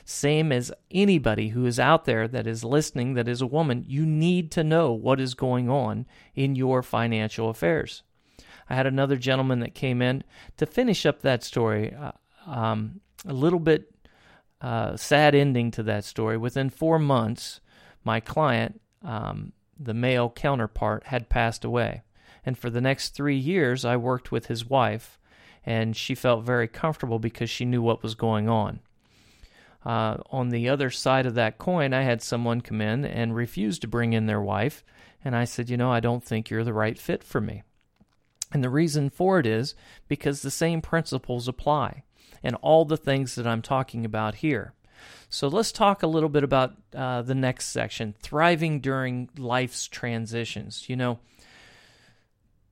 Same 0.04 0.52
as 0.52 0.71
anybody 0.90 1.49
who 1.49 1.64
is 1.64 1.80
out 1.80 2.04
there 2.04 2.28
that 2.28 2.47
is 2.47 2.62
listening 2.62 3.14
that 3.14 3.26
is 3.26 3.40
a 3.40 3.47
woman, 3.47 3.87
you 3.88 4.04
need 4.04 4.50
to 4.50 4.62
know 4.62 4.92
what 4.92 5.19
is 5.19 5.33
going 5.33 5.71
on 5.71 6.04
in 6.35 6.57
your 6.57 6.83
financial 6.83 7.49
affairs. 7.49 8.02
I 8.69 8.75
had 8.75 8.87
another 8.87 9.16
gentleman 9.16 9.61
that 9.61 9.75
came 9.75 10.02
in 10.02 10.23
to 10.59 10.66
finish 10.66 11.07
up 11.07 11.23
that 11.23 11.42
story. 11.42 11.95
Uh, 11.95 12.12
um, 12.47 13.00
a 13.25 13.33
little 13.33 13.61
bit 13.61 13.95
uh, 14.61 14.99
sad 14.99 15.35
ending 15.35 15.71
to 15.71 15.83
that 15.85 16.04
story. 16.04 16.37
Within 16.37 16.69
four 16.69 16.99
months, 16.99 17.62
my 18.04 18.21
client, 18.21 18.78
um, 19.02 19.54
the 19.78 19.95
male 19.95 20.28
counterpart, 20.28 21.04
had 21.04 21.30
passed 21.30 21.64
away. 21.64 22.02
And 22.44 22.56
for 22.56 22.70
the 22.70 22.80
next 22.80 23.11
three 23.11 23.37
years, 23.37 23.85
I 23.85 23.97
worked 23.97 24.32
with 24.32 24.47
his 24.47 24.68
wife, 24.68 25.18
and 25.64 25.97
she 25.97 26.14
felt 26.14 26.44
very 26.44 26.68
comfortable 26.68 27.18
because 27.18 27.50
she 27.50 27.64
knew 27.64 27.82
what 27.82 28.02
was 28.02 28.14
going 28.14 28.49
on. 28.49 28.80
Uh, 29.85 30.18
on 30.30 30.50
the 30.50 30.68
other 30.68 30.90
side 30.90 31.26
of 31.26 31.35
that 31.35 31.59
coin, 31.59 31.94
I 31.94 32.02
had 32.02 32.23
someone 32.23 32.61
come 32.61 32.80
in 32.80 33.04
and 33.04 33.35
refuse 33.35 33.78
to 33.80 33.88
bring 33.88 34.12
in 34.12 34.26
their 34.26 34.40
wife, 34.40 34.85
and 35.25 35.35
I 35.35 35.44
said, 35.44 35.70
You 35.70 35.76
know, 35.76 35.90
I 35.90 36.00
don't 36.00 36.25
think 36.25 36.50
you're 36.50 36.64
the 36.64 36.73
right 36.73 36.99
fit 36.99 37.25
for 37.25 37.40
me. 37.40 37.62
And 38.52 38.64
the 38.64 38.70
reason 38.70 39.11
for 39.11 39.38
it 39.38 39.47
is 39.47 39.75
because 40.09 40.42
the 40.42 40.50
same 40.50 40.82
principles 40.82 41.49
apply, 41.49 42.02
and 42.42 42.56
all 42.56 42.85
the 42.85 42.97
things 42.97 43.35
that 43.37 43.47
I'm 43.47 43.62
talking 43.62 44.04
about 44.04 44.37
here. 44.37 44.75
So 45.30 45.49
let's 45.49 45.73
talk 45.73 46.02
a 46.02 46.09
little 46.09 46.28
bit 46.28 46.44
about 46.44 46.75
uh, 46.94 47.23
the 47.23 47.35
next 47.35 47.66
section 47.66 48.14
thriving 48.20 48.80
during 48.80 49.30
life's 49.38 49.87
transitions. 49.87 50.88
You 50.88 50.97
know, 50.97 51.20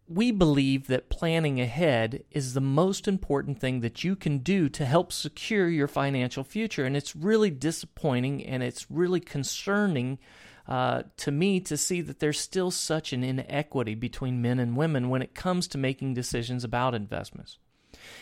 we 0.09 0.31
believe 0.31 0.87
that 0.87 1.11
planning 1.11 1.61
ahead 1.61 2.25
is 2.31 2.55
the 2.55 2.61
most 2.61 3.07
important 3.07 3.61
thing 3.61 3.81
that 3.81 4.03
you 4.03 4.17
can 4.17 4.39
do 4.39 4.69
to 4.71 4.85
help 4.85 5.13
secure 5.13 5.69
your 5.69 5.89
financial 5.89 6.45
future. 6.45 6.85
And 6.85 6.97
it's 6.97 7.15
really 7.15 7.51
disappointing 7.51 8.45
and 8.45 8.63
it's 8.63 8.91
really 8.91 9.21
concerning 9.21 10.19
uh, 10.67 11.03
to 11.17 11.31
me 11.31 11.61
to 11.61 11.77
see 11.77 12.01
that 12.01 12.21
there's 12.21 12.39
still 12.39 12.71
such 12.71 13.13
an 13.13 13.25
inequity 13.25 13.95
between 13.95 14.43
men 14.43 14.59
and 14.59 14.77
women 14.77 15.09
when 15.09 15.23
it 15.23 15.35
comes 15.35 15.67
to 15.69 15.79
making 15.79 16.15
decisions 16.15 16.65
about 16.65 16.95
investments. 16.95 17.59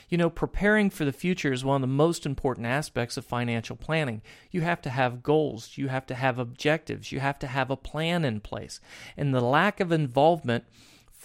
You 0.09 0.17
know, 0.17 0.31
preparing 0.31 0.91
for 0.91 1.05
the 1.05 1.13
future 1.13 1.53
is 1.53 1.65
one 1.65 1.77
of 1.77 1.81
the 1.89 1.95
most 1.95 2.25
important 2.25 2.67
aspects 2.67 3.17
of 3.17 3.25
financial 3.25 3.75
planning. 3.75 4.23
You 4.53 4.61
have 4.61 4.81
to 4.83 4.91
have 4.91 5.25
goals, 5.25 5.73
you 5.77 5.89
have 5.89 6.07
to 6.07 6.15
have 6.15 6.39
objectives, 6.39 7.11
you 7.11 7.19
have 7.19 7.39
to 7.41 7.49
have 7.49 7.71
a 7.71 7.77
plan 7.77 8.25
in 8.25 8.41
place. 8.41 8.81
And 9.17 9.35
the 9.35 9.41
lack 9.41 9.81
of 9.81 9.91
involvement 9.91 10.65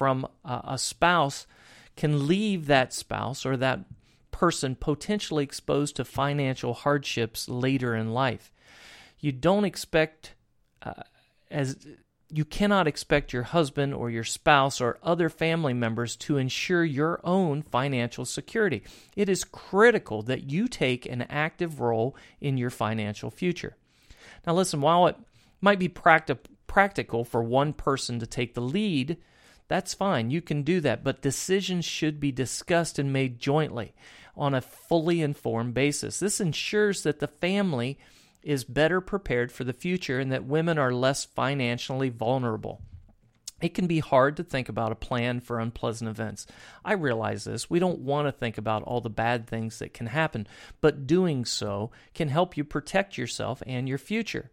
from 0.01 0.27
a 0.43 0.79
spouse 0.79 1.45
can 1.95 2.25
leave 2.25 2.65
that 2.65 2.91
spouse 2.91 3.45
or 3.45 3.55
that 3.55 3.81
person 4.31 4.73
potentially 4.73 5.43
exposed 5.43 5.95
to 5.95 6.03
financial 6.03 6.73
hardships 6.73 7.47
later 7.47 7.93
in 7.93 8.11
life. 8.11 8.51
You 9.19 9.31
don't 9.31 9.63
expect 9.63 10.33
uh, 10.81 11.03
as 11.51 11.85
you 12.31 12.43
cannot 12.43 12.87
expect 12.87 13.31
your 13.31 13.43
husband 13.43 13.93
or 13.93 14.09
your 14.09 14.23
spouse 14.23 14.81
or 14.81 14.97
other 15.03 15.29
family 15.29 15.75
members 15.75 16.15
to 16.15 16.37
ensure 16.37 16.83
your 16.83 17.21
own 17.23 17.61
financial 17.61 18.25
security. 18.25 18.81
It 19.15 19.29
is 19.29 19.43
critical 19.43 20.23
that 20.23 20.49
you 20.49 20.67
take 20.67 21.05
an 21.05 21.21
active 21.29 21.79
role 21.79 22.15
in 22.39 22.57
your 22.57 22.71
financial 22.71 23.29
future. 23.29 23.77
Now, 24.47 24.55
listen, 24.55 24.81
while 24.81 25.05
it 25.05 25.17
might 25.61 25.77
be 25.77 25.89
practi- 25.89 26.39
practical 26.65 27.23
for 27.23 27.43
one 27.43 27.71
person 27.73 28.17
to 28.17 28.25
take 28.25 28.55
the 28.55 28.61
lead, 28.61 29.17
that's 29.71 29.93
fine. 29.93 30.31
You 30.31 30.41
can 30.41 30.63
do 30.63 30.81
that, 30.81 31.01
but 31.01 31.21
decisions 31.21 31.85
should 31.85 32.19
be 32.19 32.33
discussed 32.33 32.99
and 32.99 33.13
made 33.13 33.39
jointly 33.39 33.93
on 34.35 34.53
a 34.53 34.59
fully 34.59 35.21
informed 35.21 35.73
basis. 35.73 36.19
This 36.19 36.41
ensures 36.41 37.03
that 37.03 37.19
the 37.19 37.27
family 37.27 37.97
is 38.43 38.65
better 38.65 38.99
prepared 38.99 39.49
for 39.49 39.63
the 39.63 39.71
future 39.71 40.19
and 40.19 40.29
that 40.29 40.43
women 40.43 40.77
are 40.77 40.93
less 40.93 41.23
financially 41.23 42.09
vulnerable. 42.09 42.81
It 43.61 43.73
can 43.73 43.87
be 43.87 43.99
hard 43.99 44.35
to 44.35 44.43
think 44.43 44.67
about 44.67 44.91
a 44.91 44.95
plan 44.95 45.39
for 45.39 45.57
unpleasant 45.57 46.09
events. 46.09 46.45
I 46.83 46.91
realize 46.91 47.45
this. 47.45 47.69
We 47.69 47.79
don't 47.79 47.99
want 47.99 48.27
to 48.27 48.33
think 48.33 48.57
about 48.57 48.83
all 48.83 48.99
the 48.99 49.09
bad 49.09 49.47
things 49.47 49.79
that 49.79 49.93
can 49.93 50.07
happen, 50.07 50.47
but 50.81 51.07
doing 51.07 51.45
so 51.45 51.91
can 52.13 52.27
help 52.27 52.57
you 52.57 52.65
protect 52.65 53.17
yourself 53.17 53.63
and 53.65 53.87
your 53.87 53.97
future. 53.97 54.51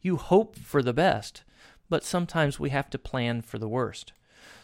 You 0.00 0.16
hope 0.16 0.56
for 0.56 0.82
the 0.82 0.94
best, 0.94 1.42
but 1.90 2.02
sometimes 2.02 2.58
we 2.58 2.70
have 2.70 2.88
to 2.88 2.98
plan 2.98 3.42
for 3.42 3.58
the 3.58 3.68
worst. 3.68 4.14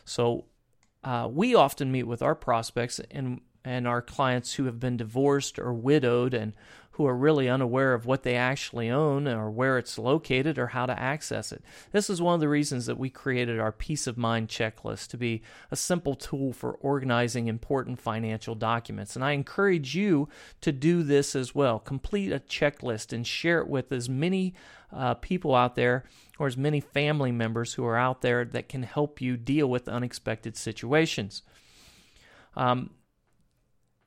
So, 0.05 0.47
uh, 1.03 1.29
we 1.31 1.55
often 1.55 1.91
meet 1.91 2.05
with 2.05 2.23
our 2.23 2.35
prospects 2.35 3.01
and 3.11 3.41
and 3.65 3.87
our 3.87 4.01
clients 4.01 4.55
who 4.55 4.65
have 4.65 4.81
been 4.81 4.97
divorced 4.97 5.59
or 5.59 5.73
widowed 5.73 6.33
and 6.33 6.55
who 7.01 7.07
are 7.07 7.17
really 7.17 7.49
unaware 7.49 7.95
of 7.95 8.05
what 8.05 8.25
they 8.25 8.37
actually 8.37 8.91
own 8.91 9.27
or 9.27 9.51
where 9.51 9.79
it's 9.79 9.99
located 9.99 10.59
or 10.59 10.67
how 10.67 10.85
to 10.85 11.01
access 11.01 11.51
it. 11.51 11.65
This 11.93 12.11
is 12.11 12.21
one 12.21 12.35
of 12.35 12.41
the 12.41 12.49
reasons 12.49 12.85
that 12.85 12.99
we 12.99 13.09
created 13.09 13.59
our 13.59 13.73
peace 13.73 14.07
of 14.07 14.19
mind 14.19 14.49
checklist 14.49 15.09
to 15.09 15.17
be 15.17 15.41
a 15.71 15.77
simple 15.77 16.15
tool 16.15 16.53
for 16.53 16.73
organizing 16.73 17.49
important 17.49 17.99
financial 17.99 18.55
documents. 18.55 19.17
And 19.17 19.25
I 19.25 19.33
encourage 19.33 19.97
you 19.97 20.29
to 20.61 20.73
do 20.73 21.03
this 21.03 21.35
as 21.35 21.55
well. 21.55 21.79
Complete 21.79 22.33
a 22.33 22.39
checklist 22.41 23.15
and 23.15 23.27
share 23.27 23.61
it 23.61 23.69
with 23.69 23.93
as 23.93 24.11
many 24.11 24.53
uh, 24.93 25.15
people 25.15 25.55
out 25.55 25.77
there 25.77 26.05
or 26.39 26.49
as 26.49 26.59
many 26.59 26.81
family 26.81 27.33
members 27.33 27.73
who 27.73 27.87
are 27.87 27.97
out 27.97 28.21
there 28.21 28.45
that 28.45 28.69
can 28.69 28.83
help 28.83 29.23
you 29.23 29.39
deal 29.39 29.71
with 29.71 29.89
unexpected 29.89 30.55
situations. 30.55 31.41
Um, 32.57 32.91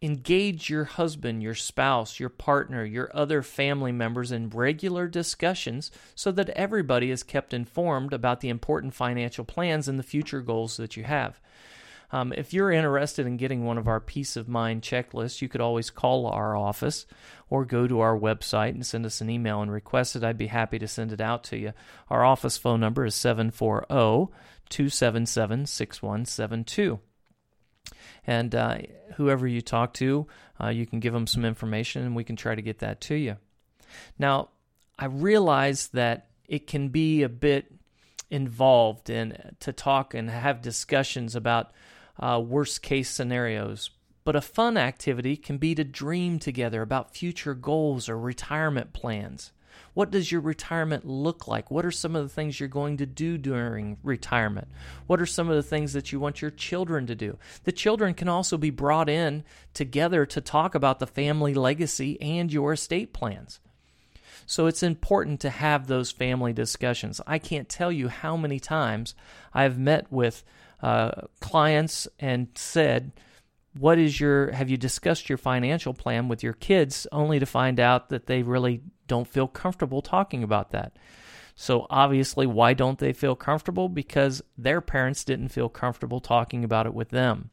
Engage 0.03 0.69
your 0.69 0.83
husband, 0.83 1.41
your 1.41 1.55
spouse, 1.55 2.19
your 2.19 2.27
partner, 2.27 2.83
your 2.83 3.10
other 3.13 3.41
family 3.41 3.93
members 3.93 4.33
in 4.33 4.50
regular 4.50 5.07
discussions 5.07 5.91
so 6.13 6.29
that 6.33 6.50
everybody 6.50 7.10
is 7.10 7.24
kept 7.24 7.53
informed 7.53 8.12
about 8.12 8.41
the 8.41 8.50
important 8.50 8.93
financial 8.93 9.45
plans 9.45 9.88
and 9.88 9.98
the 9.98 10.03
future 10.03 10.41
goals 10.41 10.75
that 10.75 10.98
you 10.98 11.05
have. 11.05 11.39
Um, 12.12 12.33
if 12.36 12.53
you're 12.53 12.69
interested 12.69 13.25
in 13.25 13.38
getting 13.38 13.63
one 13.63 13.77
of 13.77 13.88
our 13.88 14.01
peace 14.01 14.36
of 14.36 14.50
mind 14.50 14.81
checklists, 14.81 15.41
you 15.41 15.48
could 15.48 15.62
always 15.62 15.89
call 15.89 16.27
our 16.27 16.53
office 16.53 17.05
or 17.50 17.63
go 17.63 17.88
to 17.88 18.01
our 18.01 18.19
website 18.19 18.72
and 18.72 18.86
send 18.86 19.05
us 19.05 19.22
an 19.22 19.29
email 19.29 19.62
and 19.62 19.72
request 19.72 20.17
it. 20.17 20.24
I'd 20.24 20.38
be 20.38 20.48
happy 20.48 20.79
to 20.79 20.88
send 20.88 21.13
it 21.13 21.22
out 21.22 21.45
to 21.45 21.57
you. 21.57 21.72
Our 22.10 22.25
office 22.25 22.57
phone 22.57 22.81
number 22.81 23.05
is 23.05 23.15
740 23.15 24.33
277 24.69 25.65
6172. 25.65 27.00
And 28.25 28.56
uh, 28.56 28.78
whoever 29.16 29.48
you 29.48 29.62
talk 29.62 29.94
to, 29.96 30.28
uh, 30.62 30.70
you 30.70 30.86
can 30.86 31.00
give 31.00 31.13
them 31.13 31.28
some 31.28 31.46
information 31.46 32.04
and 32.04 32.16
we 32.16 32.24
can 32.24 32.36
try 32.36 32.56
to 32.56 32.62
get 32.62 32.80
that 32.80 33.02
to 33.02 33.16
you. 33.16 33.38
Now, 34.18 34.50
I 34.98 35.06
realize 35.06 35.88
that 35.90 36.28
it 36.48 36.68
can 36.68 36.90
be 36.90 37.24
a 37.24 37.30
bit 37.30 37.72
involved 38.30 39.10
in 39.10 39.56
to 39.60 39.74
talk 39.74 40.13
and 40.13 40.30
have 40.30 40.62
discussions 40.62 41.36
about 41.36 41.72
uh, 42.20 42.42
worst 42.44 42.82
case 42.82 43.10
scenarios. 43.10 43.90
But 44.24 44.36
a 44.36 44.42
fun 44.42 44.78
activity 44.78 45.36
can 45.36 45.58
be 45.58 45.75
to 45.75 45.84
dream 45.84 46.40
together 46.40 46.82
about 46.82 47.16
future 47.16 47.54
goals 47.54 48.08
or 48.08 48.18
retirement 48.18 48.94
plans. 48.94 49.52
What 49.93 50.09
does 50.09 50.31
your 50.31 50.41
retirement 50.41 51.05
look 51.05 51.47
like? 51.47 51.69
What 51.69 51.85
are 51.85 51.91
some 51.91 52.15
of 52.15 52.23
the 52.23 52.29
things 52.29 52.59
you're 52.59 52.69
going 52.69 52.97
to 52.97 53.05
do 53.05 53.38
during 53.38 53.97
retirement? 54.03 54.67
What 55.05 55.21
are 55.21 55.25
some 55.25 55.50
of 55.50 55.55
the 55.55 55.63
things 55.63 55.93
that 55.93 56.12
you 56.12 56.19
want 56.19 56.41
your 56.41 56.51
children 56.51 57.05
to 57.07 57.15
do? 57.15 57.38
The 57.63 57.71
children 57.71 58.13
can 58.13 58.27
also 58.27 58.57
be 58.57 58.71
brought 58.71 59.09
in 59.09 59.43
together 59.73 60.25
to 60.25 60.41
talk 60.41 60.73
about 60.73 61.00
the 61.00 61.07
family 61.07 61.53
legacy 61.53 62.19
and 62.21 62.51
your 62.51 62.73
estate 62.73 63.13
plans. 63.13 63.59
So 64.45 64.65
it's 64.65 64.83
important 64.83 65.39
to 65.41 65.50
have 65.50 65.88
those 65.88 66.12
family 66.12 66.53
discussions. 66.53 67.21
I 67.27 67.38
can't 67.39 67.69
tell 67.69 67.91
you 67.91 68.09
how 68.09 68.35
many 68.35 68.59
times 68.59 69.15
I've 69.53 69.77
met 69.77 70.12
with 70.12 70.43
uh, 70.81 71.27
clients 71.39 72.07
and 72.19 72.47
said, 72.55 73.13
what 73.77 73.98
is 73.98 74.20
your 74.20 74.51
have 74.51 74.70
you 74.70 74.77
discussed 74.77 75.30
your 75.30 75.38
financial 75.38 75.94
plan 75.94 76.27
with 76.27 76.44
your 76.44 76.53
kids 76.53 77.08
only 77.12 77.39
to 77.39 77.46
find 77.46 77.80
out 77.80 78.10
that 78.10 78.27
they 78.27 78.44
really 78.44 78.82
don't 79.08 79.27
feel 79.27 79.48
comfortable 79.48 80.01
talking 80.01 80.44
about 80.44 80.72
that? 80.72 80.96
So 81.56 81.88
obviously 81.89 82.48
why 82.48 82.74
don't 82.74 83.00
they 83.00 83.13
feel 83.13 83.36
comfortable? 83.36 83.89
Because 83.89 84.42
their 84.58 84.82
parents 84.82 85.24
didn't 85.24 85.50
feel 85.50 85.70
comfortable 85.70 86.20
talking 86.20 86.63
about 86.63 86.86
it 86.86 86.94
with 86.94 87.10
them 87.10 87.50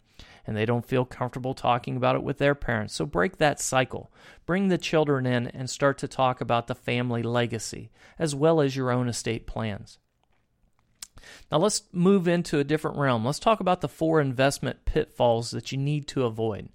and 0.46 0.56
they 0.56 0.64
don't 0.66 0.86
feel 0.86 1.04
comfortable 1.04 1.54
talking 1.54 1.96
about 1.96 2.16
it 2.16 2.22
with 2.22 2.38
their 2.38 2.54
parents. 2.54 2.94
So 2.94 3.06
break 3.06 3.36
that 3.36 3.60
cycle. 3.60 4.10
Bring 4.46 4.68
the 4.68 4.78
children 4.78 5.26
in 5.26 5.46
and 5.48 5.68
start 5.68 5.98
to 5.98 6.08
talk 6.08 6.40
about 6.40 6.66
the 6.66 6.74
family 6.74 7.22
legacy 7.22 7.90
as 8.18 8.34
well 8.34 8.60
as 8.60 8.74
your 8.76 8.90
own 8.90 9.08
estate 9.08 9.46
plans 9.46 9.98
now 11.50 11.58
let's 11.58 11.82
move 11.92 12.28
into 12.28 12.58
a 12.58 12.64
different 12.64 12.98
realm. 12.98 13.24
Let's 13.24 13.38
talk 13.38 13.60
about 13.60 13.80
the 13.80 13.88
four 13.88 14.20
investment 14.20 14.84
pitfalls 14.84 15.50
that 15.50 15.72
you 15.72 15.78
need 15.78 16.06
to 16.08 16.24
avoid. 16.24 16.68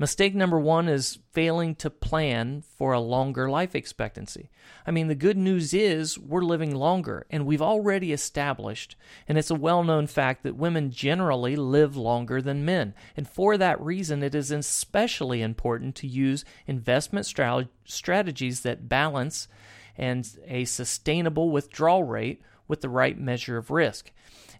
Mistake 0.00 0.32
number 0.32 0.60
one 0.60 0.88
is 0.88 1.18
failing 1.32 1.74
to 1.74 1.90
plan 1.90 2.62
for 2.76 2.92
a 2.92 3.00
longer 3.00 3.50
life 3.50 3.74
expectancy. 3.74 4.48
I 4.86 4.92
mean, 4.92 5.08
the 5.08 5.16
good 5.16 5.36
news 5.36 5.74
is 5.74 6.16
we're 6.16 6.42
living 6.42 6.72
longer, 6.72 7.26
and 7.30 7.44
we've 7.44 7.62
already 7.62 8.12
established, 8.12 8.94
and 9.26 9.36
it's 9.36 9.50
a 9.50 9.56
well 9.56 9.82
known 9.82 10.06
fact 10.06 10.44
that 10.44 10.54
women 10.54 10.92
generally 10.92 11.56
live 11.56 11.96
longer 11.96 12.40
than 12.40 12.64
men. 12.64 12.94
And 13.16 13.28
for 13.28 13.56
that 13.58 13.80
reason, 13.80 14.22
it 14.22 14.36
is 14.36 14.52
especially 14.52 15.42
important 15.42 15.96
to 15.96 16.06
use 16.06 16.44
investment 16.68 17.26
strategies 17.26 18.60
that 18.60 18.88
balance 18.88 19.48
and 19.96 20.30
a 20.46 20.64
sustainable 20.64 21.50
withdrawal 21.50 22.04
rate 22.04 22.40
with 22.68 22.82
the 22.82 22.88
right 22.88 23.18
measure 23.18 23.56
of 23.56 23.70
risk. 23.70 24.12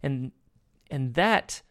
And 0.03 0.33
and 0.91 1.15
that 1.15 1.63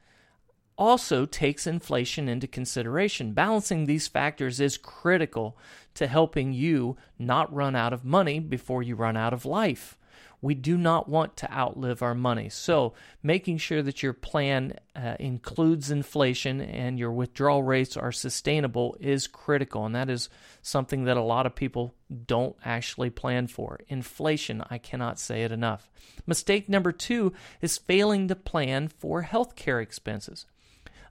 also 0.77 1.25
takes 1.25 1.65
inflation 1.65 2.29
into 2.29 2.47
consideration. 2.47 3.33
Balancing 3.33 3.85
these 3.85 4.07
factors 4.07 4.59
is 4.59 4.77
critical 4.77 5.57
to 5.95 6.05
helping 6.05 6.53
you 6.53 6.95
not 7.17 7.53
run 7.53 7.75
out 7.75 7.93
of 7.93 8.05
money 8.05 8.39
before 8.39 8.83
you 8.83 8.95
run 8.95 9.17
out 9.17 9.33
of 9.33 9.45
life. 9.45 9.97
We 10.41 10.53
do 10.53 10.77
not 10.77 11.09
want 11.09 11.35
to 11.37 11.51
outlive 11.51 12.03
our 12.03 12.13
money. 12.13 12.49
So, 12.49 12.93
making 13.23 13.57
sure 13.57 13.81
that 13.81 14.03
your 14.03 14.13
plan 14.13 14.77
uh, 14.95 15.15
includes 15.19 15.89
inflation 15.89 16.61
and 16.61 16.99
your 16.99 17.11
withdrawal 17.11 17.63
rates 17.63 17.97
are 17.97 18.11
sustainable 18.11 18.95
is 18.99 19.25
critical. 19.25 19.85
And 19.85 19.95
that 19.95 20.09
is 20.09 20.29
something 20.61 21.05
that 21.05 21.17
a 21.17 21.21
lot 21.21 21.47
of 21.47 21.55
people 21.55 21.95
don't 22.25 22.55
actually 22.63 23.09
plan 23.09 23.47
for. 23.47 23.79
Inflation, 23.87 24.63
I 24.69 24.77
cannot 24.77 25.19
say 25.19 25.41
it 25.41 25.51
enough. 25.51 25.89
Mistake 26.27 26.69
number 26.69 26.91
two 26.91 27.33
is 27.61 27.79
failing 27.79 28.27
to 28.27 28.35
plan 28.35 28.89
for 28.89 29.23
healthcare 29.23 29.81
expenses. 29.81 30.45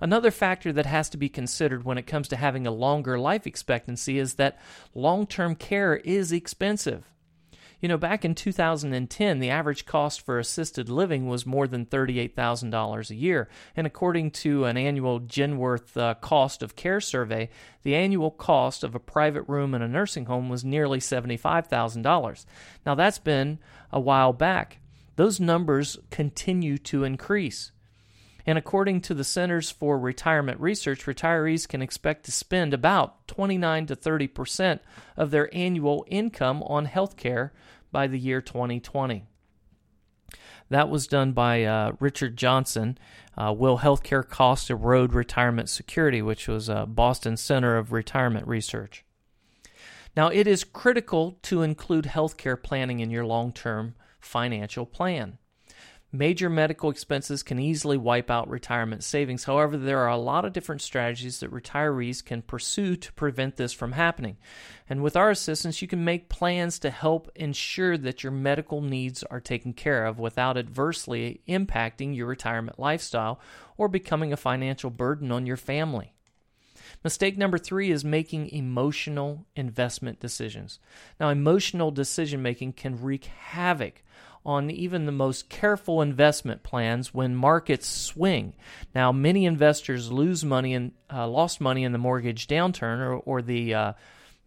Another 0.00 0.30
factor 0.30 0.73
that 0.73 0.87
has 0.87 1.09
to 1.11 1.16
be 1.16 1.28
considered 1.28 1.85
when 1.85 1.99
it 1.99 2.06
comes 2.06 2.28
to 2.28 2.37
having 2.37 2.66
a 2.66 2.71
longer 2.71 3.18
life 3.18 3.47
expectancy 3.47 4.18
is 4.18 4.35
that 4.35 4.61
long 4.95 5.26
term 5.26 5.54
care 5.54 5.97
is 5.97 6.33
expensive. 6.33 7.11
You 7.80 7.88
know, 7.88 7.99
back 7.99 8.25
in 8.25 8.35
2010, 8.35 9.38
the 9.38 9.50
average 9.50 9.85
cost 9.85 10.23
for 10.23 10.38
assisted 10.38 10.88
living 10.88 11.26
was 11.26 11.45
more 11.45 11.66
than 11.66 11.85
$38,000 11.87 13.11
a 13.11 13.14
year. 13.14 13.49
And 13.76 13.87
according 13.87 14.30
to 14.33 14.64
an 14.64 14.76
annual 14.76 15.21
Genworth 15.21 15.97
uh, 15.97 16.14
cost 16.14 16.62
of 16.62 16.75
care 16.75 17.00
survey, 17.00 17.50
the 17.83 17.95
annual 17.95 18.30
cost 18.30 18.83
of 18.83 18.95
a 18.95 19.00
private 19.00 19.42
room 19.42 19.75
in 19.75 19.82
a 19.82 19.89
nursing 19.89 20.25
home 20.25 20.49
was 20.49 20.65
nearly 20.65 20.99
$75,000. 20.99 22.47
Now, 22.86 22.95
that's 22.95 23.19
been 23.19 23.58
a 23.93 24.00
while 24.00 24.32
back. 24.32 24.78
Those 25.17 25.39
numbers 25.39 25.99
continue 26.10 26.78
to 26.78 27.04
increase. 27.04 27.73
And 28.47 28.56
according 28.56 29.00
to 29.02 29.15
the 29.15 29.25
Centers 29.25 29.71
for 29.71 29.99
Retirement 29.99 30.61
Research, 30.61 31.04
retirees 31.04 31.67
can 31.67 31.82
expect 31.82 32.25
to 32.26 32.32
spend 32.32 32.73
about 32.73 33.26
29 33.26 33.87
to 33.87 33.97
30 33.97 34.28
percent 34.28 34.82
of 35.17 35.30
their 35.30 35.54
annual 35.54 36.04
income 36.09 36.63
on 36.63 36.85
health 36.85 37.17
care 37.17 37.52
by 37.91 38.06
the 38.06 38.19
year 38.19 38.41
2020. 38.41 39.25
That 40.69 40.89
was 40.89 41.06
done 41.06 41.32
by 41.32 41.65
uh, 41.65 41.93
Richard 42.00 42.37
Johnson. 42.37 42.99
Uh, 43.37 43.52
Will 43.56 43.78
healthcare 43.78 44.26
costs 44.26 44.71
erode 44.71 45.13
retirement 45.13 45.69
security, 45.69 46.23
which 46.23 46.49
was 46.49 46.69
a 46.69 46.87
Boston 46.87 47.37
Center 47.37 47.76
of 47.76 47.93
Retirement 47.93 48.47
Research. 48.47 49.04
Now, 50.17 50.28
it 50.28 50.47
is 50.47 50.65
critical 50.65 51.39
to 51.43 51.63
include 51.63 52.06
healthcare 52.06 52.61
planning 52.61 53.00
in 53.00 53.11
your 53.11 53.25
long 53.26 53.52
term 53.52 53.95
financial 54.19 54.87
plan. 54.87 55.39
Major 56.17 56.49
medical 56.49 56.89
expenses 56.89 57.43
can 57.43 57.59
easily 57.59 57.99
wipe 57.99 58.31
out 58.31 58.49
retirement 58.49 59.05
savings. 59.05 59.45
However, 59.45 59.76
there 59.76 59.99
are 59.99 60.09
a 60.09 60.17
lot 60.17 60.47
of 60.47 60.55
different 60.55 60.81
strategies 60.81 61.41
that 61.41 61.52
retirees 61.52 62.25
can 62.25 62.41
pursue 62.41 62.97
to 62.97 63.13
prevent 63.13 63.57
this 63.57 63.75
from 63.75 63.93
happening. 63.93 64.39
And 64.89 65.02
with 65.02 65.15
our 65.15 65.29
assistance, 65.31 65.83
you 65.83 65.89
can 65.89 66.05
make 66.05 66.31
plans 66.31 66.79
to 66.79 66.91
help 66.91 67.31
ensure 67.35 67.99
that 67.99 68.23
your 68.23 68.33
medical 68.33 68.81
needs 68.81 69.25
are 69.25 69.41
taken 69.41 69.75
care 69.75 70.07
of 70.07 70.19
without 70.19 70.57
adversely 70.57 71.43
impacting 71.47 72.17
your 72.17 72.29
retirement 72.29 72.79
lifestyle 72.79 73.39
or 73.76 73.87
becoming 73.87 74.33
a 74.33 74.39
financial 74.39 74.89
burden 74.89 75.31
on 75.31 75.45
your 75.45 75.59
family. 75.59 76.15
Mistake 77.05 77.37
number 77.37 77.59
three 77.59 77.91
is 77.91 78.07
making 78.07 78.49
emotional 78.49 79.45
investment 79.55 80.19
decisions. 80.19 80.79
Now, 81.21 81.29
emotional 81.29 81.91
decision 81.91 82.41
making 82.41 82.73
can 82.73 83.02
wreak 83.02 83.26
havoc 83.26 84.02
on 84.47 84.71
even 84.71 85.04
the 85.04 85.13
most 85.13 85.49
careful 85.49 86.00
investment 86.00 86.63
plans 86.63 87.13
when 87.13 87.35
markets 87.35 87.89
swing. 87.89 88.54
Now, 88.95 89.11
many 89.11 89.45
investors 89.45 90.13
lose 90.13 90.45
money 90.45 90.73
and 90.73 90.93
uh, 91.13 91.26
lost 91.26 91.61
money 91.61 91.82
in 91.82 91.91
the 91.91 91.99
mortgage 91.99 92.47
downturn 92.47 93.00
or, 93.00 93.15
or 93.15 93.43
the 93.43 93.75
uh, 93.75 93.93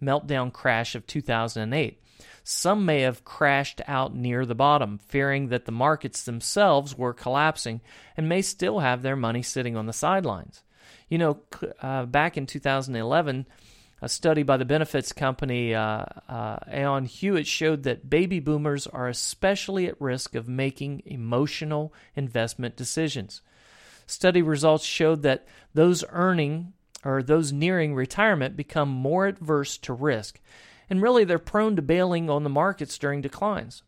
meltdown 0.01 0.53
crash 0.53 0.95
of 0.95 1.05
2008. 1.05 2.01
Some 2.45 2.85
may 2.85 3.01
have 3.01 3.25
crashed 3.25 3.81
out 3.87 4.15
near 4.15 4.45
the 4.45 4.55
bottom, 4.55 4.97
fearing 4.97 5.49
that 5.49 5.65
the 5.65 5.71
markets 5.73 6.23
themselves 6.23 6.97
were 6.97 7.13
collapsing 7.13 7.81
and 8.15 8.29
may 8.29 8.41
still 8.41 8.79
have 8.79 9.01
their 9.01 9.17
money 9.17 9.43
sitting 9.43 9.75
on 9.75 9.85
the 9.85 9.93
sidelines. 9.93 10.63
You 11.09 11.17
know, 11.17 11.39
uh, 11.81 12.05
back 12.05 12.37
in 12.37 12.45
2011, 12.45 13.45
a 14.01 14.09
study 14.09 14.43
by 14.43 14.57
the 14.57 14.65
benefits 14.65 15.11
company 15.11 15.73
uh, 15.73 16.05
uh, 16.27 16.57
Aon 16.71 17.05
Hewitt 17.05 17.47
showed 17.47 17.83
that 17.83 18.09
baby 18.09 18.39
boomers 18.39 18.87
are 18.87 19.07
especially 19.07 19.87
at 19.87 19.99
risk 19.99 20.35
of 20.35 20.47
making 20.47 21.03
emotional 21.05 21.93
investment 22.15 22.75
decisions. 22.75 23.41
Study 24.07 24.41
results 24.41 24.85
showed 24.85 25.21
that 25.23 25.45
those 25.73 26.03
earning 26.09 26.73
or 27.03 27.21
those 27.21 27.51
nearing 27.51 27.93
retirement 27.93 28.57
become 28.57 28.89
more 28.89 29.27
adverse 29.27 29.77
to 29.77 29.93
risk, 29.93 30.39
and 30.89 31.01
really 31.01 31.23
they're 31.23 31.39
prone 31.39 31.75
to 31.75 31.81
bailing 31.81 32.29
on 32.29 32.43
the 32.43 32.49
markets 32.49 32.97
during 32.97 33.21
declines. 33.21 33.83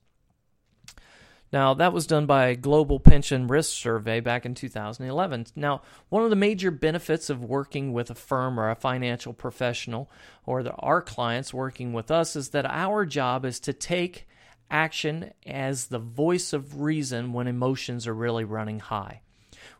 Now, 1.53 1.73
that 1.73 1.91
was 1.91 2.07
done 2.07 2.27
by 2.27 2.47
a 2.47 2.55
Global 2.55 2.97
Pension 2.97 3.47
Risk 3.47 3.73
Survey 3.73 4.21
back 4.21 4.45
in 4.45 4.55
2011. 4.55 5.47
Now, 5.57 5.81
one 6.07 6.23
of 6.23 6.29
the 6.29 6.37
major 6.37 6.71
benefits 6.71 7.29
of 7.29 7.43
working 7.43 7.91
with 7.91 8.09
a 8.09 8.15
firm 8.15 8.57
or 8.57 8.69
a 8.69 8.75
financial 8.75 9.33
professional 9.33 10.09
or 10.45 10.63
the, 10.63 10.71
our 10.75 11.01
clients 11.01 11.53
working 11.53 11.91
with 11.91 12.09
us 12.09 12.37
is 12.37 12.49
that 12.49 12.65
our 12.65 13.05
job 13.05 13.43
is 13.43 13.59
to 13.61 13.73
take 13.73 14.29
action 14.69 15.33
as 15.45 15.87
the 15.87 15.99
voice 15.99 16.53
of 16.53 16.79
reason 16.79 17.33
when 17.33 17.47
emotions 17.47 18.07
are 18.07 18.13
really 18.13 18.45
running 18.45 18.79
high. 18.79 19.19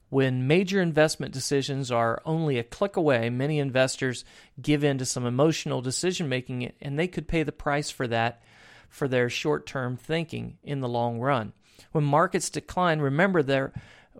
When 0.10 0.48
major 0.48 0.82
investment 0.82 1.34
decisions 1.34 1.90
are 1.90 2.22
only 2.26 2.60
a 2.60 2.66
click 2.66 2.98
away, 2.98 3.30
many 3.30 3.60
investors 3.60 4.26
give 4.62 4.84
in 4.84 4.98
to 4.98 5.06
some 5.06 5.26
emotional 5.26 5.82
decision 5.82 6.28
making 6.28 6.70
and 6.82 7.00
they 7.00 7.08
could 7.08 7.30
pay 7.30 7.44
the 7.44 7.54
price 7.54 7.90
for 7.90 8.08
that 8.08 8.44
for 8.90 9.08
their 9.08 9.30
short 9.30 9.66
term 9.66 9.96
thinking 9.96 10.58
in 10.64 10.82
the 10.82 10.90
long 10.90 11.20
run. 11.22 11.54
When 11.92 12.04
markets 12.04 12.50
decline, 12.50 13.00
remember 13.00 13.44
there 13.44 13.74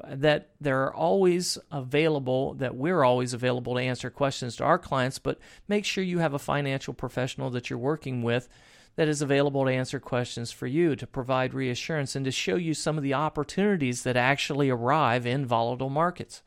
that 0.08 0.50
they're 0.60 0.94
always 0.94 1.58
available, 1.72 2.54
that 2.56 2.76
we're 2.76 3.04
always 3.04 3.34
available 3.34 3.76
to 3.76 3.82
answer 3.82 4.10
questions 4.10 4.56
to 4.56 4.64
our 4.64 4.80
clients, 4.80 5.20
but 5.20 5.38
make 5.68 5.86
sure 5.86 6.04
you 6.04 6.20
have 6.20 6.34
a 6.34 6.40
financial 6.40 6.94
professional 6.94 7.50
that 7.52 7.70
you're 7.70 7.80
working 7.80 8.24
with 8.24 8.48
that 8.96 9.08
is 9.08 9.22
available 9.22 9.66
to 9.66 9.72
answer 9.72 10.00
questions 10.00 10.52
for 10.52 10.68
you, 10.68 10.96
to 10.96 11.08
provide 11.08 11.54
reassurance, 11.54 12.16
and 12.16 12.26
to 12.26 12.32
show 12.32 12.56
you 12.56 12.74
some 12.74 12.98
of 12.98 13.04
the 13.04 13.14
opportunities 13.14 14.04
that 14.04 14.18
actually 14.18 14.70
arrive 14.70 15.26
in 15.26 15.46
volatile 15.46 15.90
markets. 15.90 16.42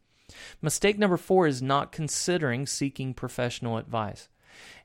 Mistake 0.61 0.99
number 0.99 1.17
four 1.17 1.47
is 1.47 1.63
not 1.63 1.93
considering 1.93 2.67
seeking 2.67 3.15
professional 3.15 3.79
advice. 3.79 4.29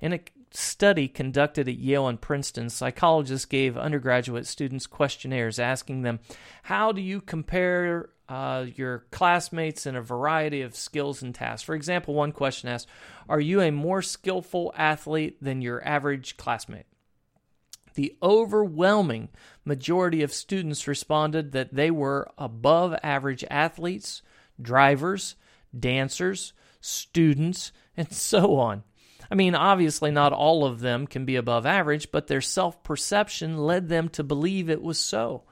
And 0.02 0.13
it, 0.13 0.32
study 0.52 1.08
conducted 1.08 1.68
at 1.68 1.78
Yale 1.78 2.08
and 2.08 2.20
Princeton, 2.20 2.70
psychologists 2.70 3.46
gave 3.46 3.78
undergraduate 3.78 4.46
students 4.48 4.88
questionnaires 4.88 5.60
asking 5.60 6.02
them, 6.02 6.20
How 6.64 6.92
do 6.92 7.02
you 7.02 7.22
compare 7.22 8.10
uh, 8.28 8.66
your 8.76 9.06
classmates 9.12 9.86
in 9.86 9.96
a 9.96 10.02
variety 10.02 10.62
of 10.62 10.76
skills 10.76 11.22
and 11.22 11.34
tasks? 11.34 11.64
For 11.64 11.76
example, 11.76 12.14
one 12.14 12.32
question 12.32 12.70
asked, 12.70 12.88
Are 13.28 13.40
you 13.40 13.62
a 13.62 13.72
more 13.72 14.02
skillful 14.02 14.74
athlete 14.76 15.44
than 15.44 15.62
your 15.62 15.86
average 15.88 16.38
classmate? 16.38 16.86
The 17.96 18.16
overwhelming 18.22 19.30
majority 19.66 20.22
of 20.22 20.32
students 20.32 20.88
responded 20.88 21.52
that 21.52 21.74
they 21.74 21.92
were 21.92 22.30
above 22.38 22.96
average 23.04 23.44
athletes, 23.50 24.22
drivers, 24.62 25.36
dancers, 25.78 26.54
students, 26.82 27.72
and 27.98 28.12
so 28.12 28.56
on. 28.56 28.84
I 29.32 29.36
mean, 29.36 29.54
obviously, 29.54 30.12
not 30.12 30.34
all 30.34 30.65
of 30.65 30.80
them 30.80 31.06
can 31.06 31.26
be 31.26 31.36
above 31.36 31.65
average, 31.65 32.12
but 32.12 32.28
their 32.28 32.42
self 32.42 32.82
perception 32.84 33.58
led 33.58 33.88
them 33.88 34.10
to 34.10 34.24
believe 34.24 34.70
it 34.70 34.82
was 34.82 34.98
so. 34.98 35.44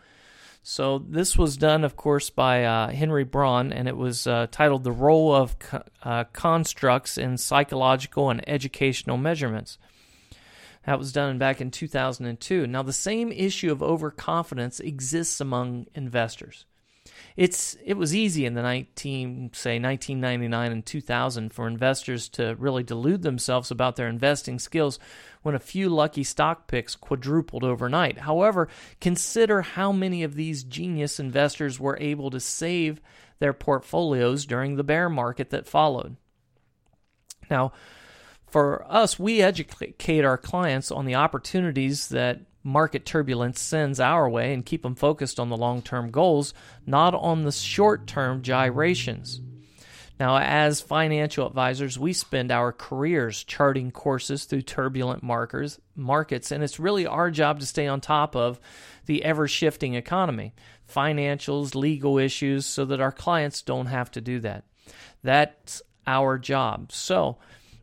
So, 0.63 1.00
this 1.00 1.38
was 1.38 1.56
done, 1.56 1.84
of 1.84 1.96
course, 1.96 2.30
by 2.30 2.66
uh, 2.66 2.90
Henry 2.90 3.24
Braun, 3.24 3.72
and 3.72 3.88
it 3.88 3.96
was 3.96 4.28
uh, 4.28 4.48
titled 4.52 4.84
The 4.84 4.92
Role 4.92 5.34
of 5.34 5.60
Co- 5.60 5.84
uh, 6.04 6.24
Constructs 6.26 7.18
in 7.18 7.38
Psychological 7.38 8.30
and 8.30 8.48
Educational 8.50 9.18
Measurements. 9.18 9.78
That 10.86 11.00
was 11.00 11.12
done 11.12 11.38
back 11.38 11.62
in 11.62 11.70
2002. 11.70 12.66
Now, 12.66 12.82
the 12.82 12.94
same 12.94 13.32
issue 13.32 13.72
of 13.72 13.84
overconfidence 13.84 14.80
exists 14.80 15.40
among 15.40 15.86
investors 15.94 16.66
it's 17.38 17.78
it 17.86 17.93
was 17.93 18.15
easy 18.15 18.45
in 18.47 18.56
the 18.56 18.63
19 18.63 19.52
say 19.54 19.80
1999 19.80 20.71
and 20.71 20.86
2000 20.86 21.54
for 21.54 21.67
investors 21.67 22.28
to 22.30 22.56
really 22.58 22.82
delude 22.82 23.21
themselves 23.21 23.69
about 23.69 23.95
their 23.95 24.08
investing 24.08 24.58
skills 24.58 24.97
when 25.43 25.54
a 25.54 25.60
few 25.60 25.88
lucky 25.88 26.23
stock 26.23 26.67
picks 26.67 26.95
quadrupled 26.95 27.63
overnight. 27.63 28.17
However, 28.17 28.67
consider 29.00 29.62
how 29.62 29.91
many 29.91 30.23
of 30.23 30.34
these 30.34 30.63
genius 30.63 31.19
investors 31.19 31.80
were 31.80 31.97
able 32.02 32.32
to 32.32 32.39
save 32.39 33.00
their 33.38 33.54
portfolios 33.54 34.47
during 34.47 34.76
the 34.76 34.84
bear 34.84 35.08
market 35.08 35.52
that 35.52 35.67
followed. 35.67 36.17
Now, 37.52 37.71
for 38.47 38.86
us, 38.91 39.19
we 39.19 39.41
educate 39.41 40.26
our 40.26 40.38
clients 40.38 40.91
on 40.91 41.06
the 41.06 41.15
opportunities 41.15 42.10
that 42.10 42.41
market 42.63 43.06
turbulence 43.06 43.60
sends 43.60 44.00
our 44.00 44.30
way 44.30 44.54
and 44.54 44.65
keep 44.65 44.84
them 44.84 44.96
focused 44.96 45.39
on 45.39 45.50
the 45.50 45.58
long 45.58 45.82
term 45.82 46.12
goals, 46.12 46.54
not 46.86 47.13
on 47.13 47.43
the 47.43 47.52
short 47.52 48.08
term 48.08 48.41
gyrations. 48.41 49.41
Now, 50.20 50.39
as 50.39 50.82
financial 50.82 51.46
advisors, 51.46 52.00
we 52.00 52.12
spend 52.12 52.52
our 52.52 52.72
careers 52.72 53.43
charting 53.43 53.91
courses 53.91 54.46
through 54.46 54.63
turbulent 54.63 55.22
markers, 55.22 55.80
markets, 55.96 56.52
and 56.52 56.63
it's 56.63 56.80
really 56.80 57.06
our 57.06 57.30
job 57.30 57.60
to 57.60 57.67
stay 57.67 57.86
on 57.86 58.02
top 58.02 58.36
of 58.36 58.60
the 59.06 59.24
ever 59.24 59.48
shifting 59.48 59.93
economy, 59.93 60.56
financials, 60.91 61.76
legal 61.76 62.17
issues, 62.17 62.65
so 62.65 62.84
that 62.86 63.00
our 63.00 63.12
clients 63.12 63.62
don't 63.62 63.86
have 63.86 64.10
to 64.12 64.22
do 64.22 64.39
that. 64.39 64.63
That's 65.22 65.84
our 66.08 66.39
job. 66.39 66.91
So, 66.91 67.38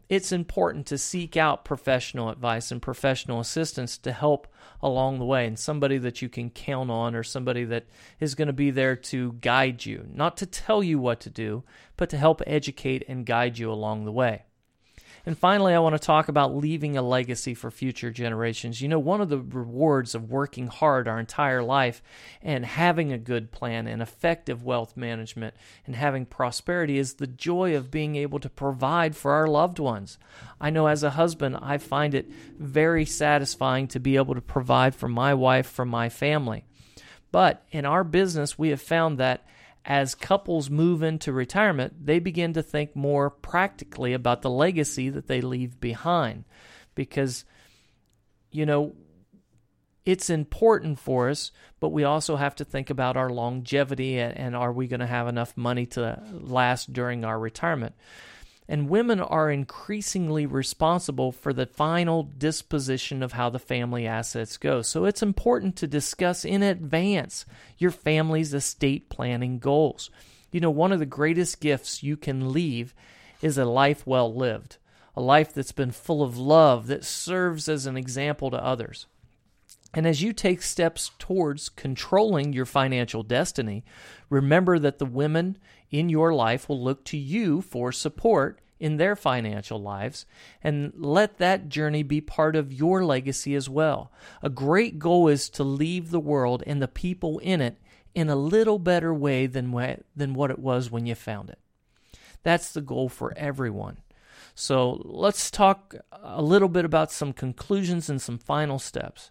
it's 0.09 0.33
important 0.33 0.87
to 0.87 0.99
seek 0.99 1.37
out 1.37 1.65
professional 1.65 2.31
advice 2.31 2.71
and 2.71 2.83
professional 2.83 3.41
assistance 3.41 3.97
to 3.99 4.13
help 4.13 4.49
along 4.85 5.19
the 5.19 5.25
way 5.25 5.47
and 5.47 5.59
somebody 5.59 5.97
that 5.97 6.21
you 6.21 6.29
can 6.29 6.51
count 6.51 6.91
on 6.91 7.15
or 7.15 7.23
somebody 7.23 7.65
that 7.65 7.87
is 8.21 8.35
going 8.35 8.47
to 8.47 8.53
be 8.53 8.71
there 8.71 8.95
to 8.95 9.33
guide 9.41 9.85
you, 9.85 10.07
not 10.13 10.37
to 10.37 10.47
tell 10.47 10.83
you 10.83 10.99
what 10.99 11.21
to 11.21 11.31
do, 11.31 11.65
but 11.97 12.11
to 12.11 12.19
help 12.19 12.43
educate 12.47 13.03
and 13.09 13.25
guide 13.25 13.59
you 13.59 13.73
along 13.73 14.05
the 14.05 14.13
way. 14.13 14.45
And 15.27 15.39
finally, 15.39 15.73
I 15.73 15.79
want 15.79 15.95
to 15.95 15.99
talk 15.99 16.29
about 16.29 16.55
leaving 16.55 16.99
a 16.99 17.03
legacy 17.03 17.55
for 17.55 17.71
future 17.71 18.11
generations. 18.11 18.83
You 18.83 18.89
know, 18.89 18.99
one 18.99 19.23
of 19.23 19.31
the 19.31 19.39
rewards 19.39 20.15
of 20.15 20.31
working 20.31 20.67
hard 20.67 21.09
our 21.09 21.19
entire 21.19 21.63
life 21.63 22.03
and 22.43 22.65
having 22.67 23.11
a 23.11 23.19
good 23.19 23.51
plan 23.51 23.87
and 23.87 24.03
effective 24.03 24.63
wealth 24.63 24.99
management 24.99 25.55
and 25.87 25.97
having 25.97 26.27
prosperity 26.27 26.99
is 26.99 27.15
the 27.15 27.27
joy 27.27 27.75
of 27.75 27.91
being 27.91 28.17
able 28.17 28.39
to 28.41 28.51
provide 28.51 29.17
for 29.17 29.33
our 29.33 29.47
loved 29.47 29.79
ones. 29.79 30.19
I 30.61 30.69
know 30.69 30.89
as 30.89 31.03
a 31.03 31.11
husband, 31.11 31.57
I 31.63 31.79
find 31.79 32.15
it 32.15 32.31
very 32.59 33.07
satisfying 33.07 33.89
to 33.89 34.01
be 34.01 34.17
able 34.17 34.35
to 34.35 34.43
provide 34.43 34.95
for 34.95 35.09
my 35.09 35.33
wife, 35.33 35.67
for 35.67 35.87
my 35.87 36.11
family. 36.11 36.67
But 37.33 37.65
in 37.71 37.87
our 37.87 38.05
business, 38.05 38.59
we 38.59 38.69
have 38.69 38.83
found 38.83 39.19
that 39.19 39.47
as 39.85 40.15
couples 40.15 40.71
move 40.71 41.03
into 41.03 41.33
retirement, 41.33 42.07
they 42.07 42.19
begin 42.19 42.53
to 42.55 42.63
think 42.63 42.97
more 42.97 43.31
practically 43.31 44.13
about 44.13 44.43
the 44.43 44.51
legacy 44.51 45.11
that 45.11 45.27
they 45.27 45.41
leave 45.41 45.81
behind. 45.81 46.45
Because, 46.95 47.45
you 48.51 48.65
know, 48.65 48.95
it's 50.05 50.31
important 50.31 50.99
for 50.99 51.29
us, 51.29 51.51
but 51.81 51.91
we 51.91 52.05
also 52.05 52.37
have 52.37 52.55
to 52.57 52.65
think 52.65 52.91
about 52.91 53.17
our 53.17 53.31
longevity 53.31 54.19
and, 54.19 54.37
and 54.37 54.57
are 54.57 54.73
we 54.73 54.87
going 54.87 55.01
to 55.01 55.07
have 55.07 55.29
enough 55.29 55.57
money 55.57 55.87
to 55.87 56.23
last 56.33 56.93
during 56.93 57.25
our 57.25 57.39
retirement 57.39 57.95
and 58.69 58.89
women 58.89 59.21
are 59.21 59.51
increasingly 59.51 60.47
responsible 60.47 61.33
for 61.33 61.53
the 61.53 61.67
final 61.67 62.23
disposition 62.23 63.23
of 63.23 63.33
how 63.33 63.51
the 63.51 63.59
family 63.59 64.07
assets 64.07 64.57
go. 64.57 64.81
So 64.81 65.05
it's 65.05 65.23
important 65.23 65.77
to 65.77 65.87
discuss 65.87 66.45
in 66.45 66.63
advance 66.63 67.45
your 67.77 67.91
family's 67.91 68.55
estate 68.55 69.11
planning 69.11 69.59
goals. 69.59 70.11
You 70.51 70.61
know, 70.61 70.71
one 70.71 70.93
of 70.93 70.99
the 70.99 71.07
greatest 71.07 71.61
gifts 71.61 72.03
you 72.03 72.17
can 72.17 72.53
leave 72.53 72.95
is 73.43 73.59
a 73.59 73.67
life 73.67 74.07
well 74.07 74.35
lived, 74.35 74.79
a 75.15 75.21
life 75.21 75.53
that's 75.53 75.73
been 75.73 75.91
full 75.91 76.23
of 76.23 76.39
love 76.39 76.87
that 76.87 77.05
serves 77.05 77.69
as 77.69 77.85
an 77.85 77.97
example 77.97 78.51
to 78.51 78.65
others. 78.65 79.07
And 79.93 80.07
as 80.07 80.23
you 80.23 80.33
take 80.33 80.63
steps 80.63 81.13
towards 81.19 81.69
controlling 81.69 82.53
your 82.53 82.67
financial 82.67 83.23
destiny, 83.23 83.85
remember 84.29 84.79
that 84.79 84.99
the 84.99 85.07
women 85.07 85.59
in 85.95 86.09
your 86.09 86.35
life 86.35 86.69
will 86.69 86.83
look 86.83 87.05
to 87.05 87.17
you 87.17 87.61
for 87.61 87.93
support 87.93 88.61
in 88.81 88.97
their 88.97 89.15
financial 89.15 89.81
lives, 89.81 90.27
and 90.61 90.93
let 90.97 91.39
that 91.39 91.69
journey 91.69 92.03
be 92.03 92.21
part 92.21 92.57
of 92.57 92.73
your 92.73 93.05
legacy 93.05 93.55
as 93.55 93.71
well. 93.71 94.11
A 94.43 94.51
great 94.51 94.99
goal 94.99 95.29
is 95.29 95.49
to 95.51 95.63
leave 95.63 96.11
the 96.11 96.19
world 96.19 96.65
and 96.67 96.83
the 96.83 96.89
people 96.89 97.39
in 97.39 97.61
it 97.61 97.79
in 98.13 98.29
a 98.29 98.35
little 98.35 98.81
better 98.81 99.15
way 99.15 99.47
than, 99.47 99.71
than 100.17 100.35
what 100.35 100.51
it 100.51 100.59
was 100.59 100.91
when 100.91 101.07
you 101.07 101.15
found 101.15 101.49
it. 101.49 101.61
That's 102.43 102.73
the 102.73 102.81
goal 102.81 103.09
for 103.09 103.33
everyone. 103.37 103.99
So 104.57 105.01
let's 105.05 105.49
talk 105.49 105.95
a 106.13 106.43
little 106.43 106.69
bit 106.69 106.85
about 106.85 107.13
some 107.13 107.33
conclusions 107.33 108.11
and 108.11 108.21
some 108.21 108.39
final 108.39 108.81
steps. 108.81 109.31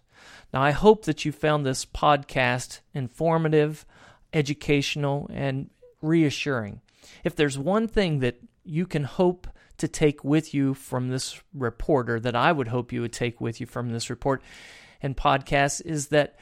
Now, 0.52 0.62
I 0.62 0.70
hope 0.70 1.04
that 1.04 1.26
you 1.26 1.32
found 1.32 1.66
this 1.66 1.84
podcast 1.84 2.80
informative, 2.94 3.84
educational, 4.32 5.30
and 5.32 5.70
reassuring. 6.04 6.80
If 7.22 7.34
there's 7.36 7.58
one 7.58 7.88
thing 7.88 8.20
that 8.20 8.40
you 8.64 8.86
can 8.86 9.04
hope 9.04 9.46
to 9.78 9.88
take 9.88 10.22
with 10.24 10.54
you 10.54 10.74
from 10.74 11.08
this 11.08 11.40
report, 11.52 12.08
or 12.08 12.20
that 12.20 12.36
I 12.36 12.52
would 12.52 12.68
hope 12.68 12.92
you 12.92 13.00
would 13.00 13.12
take 13.12 13.40
with 13.40 13.60
you 13.60 13.66
from 13.66 13.90
this 13.90 14.08
report 14.10 14.42
and 15.02 15.16
podcast, 15.16 15.84
is 15.84 16.08
that 16.08 16.36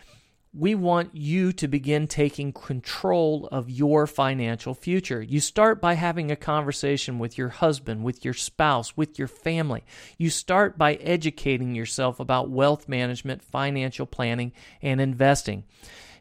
we 0.54 0.74
want 0.74 1.14
you 1.14 1.50
to 1.50 1.66
begin 1.66 2.06
taking 2.06 2.52
control 2.52 3.48
of 3.50 3.70
your 3.70 4.06
financial 4.06 4.74
future. 4.74 5.22
You 5.22 5.40
start 5.40 5.80
by 5.80 5.94
having 5.94 6.30
a 6.30 6.36
conversation 6.36 7.18
with 7.18 7.38
your 7.38 7.48
husband, 7.48 8.04
with 8.04 8.22
your 8.22 8.34
spouse, 8.34 8.94
with 8.94 9.18
your 9.18 9.28
family. 9.28 9.82
You 10.18 10.28
start 10.28 10.76
by 10.76 10.94
educating 10.96 11.74
yourself 11.74 12.20
about 12.20 12.50
wealth 12.50 12.86
management, 12.86 13.42
financial 13.42 14.04
planning, 14.04 14.52
and 14.82 15.00
investing. 15.00 15.64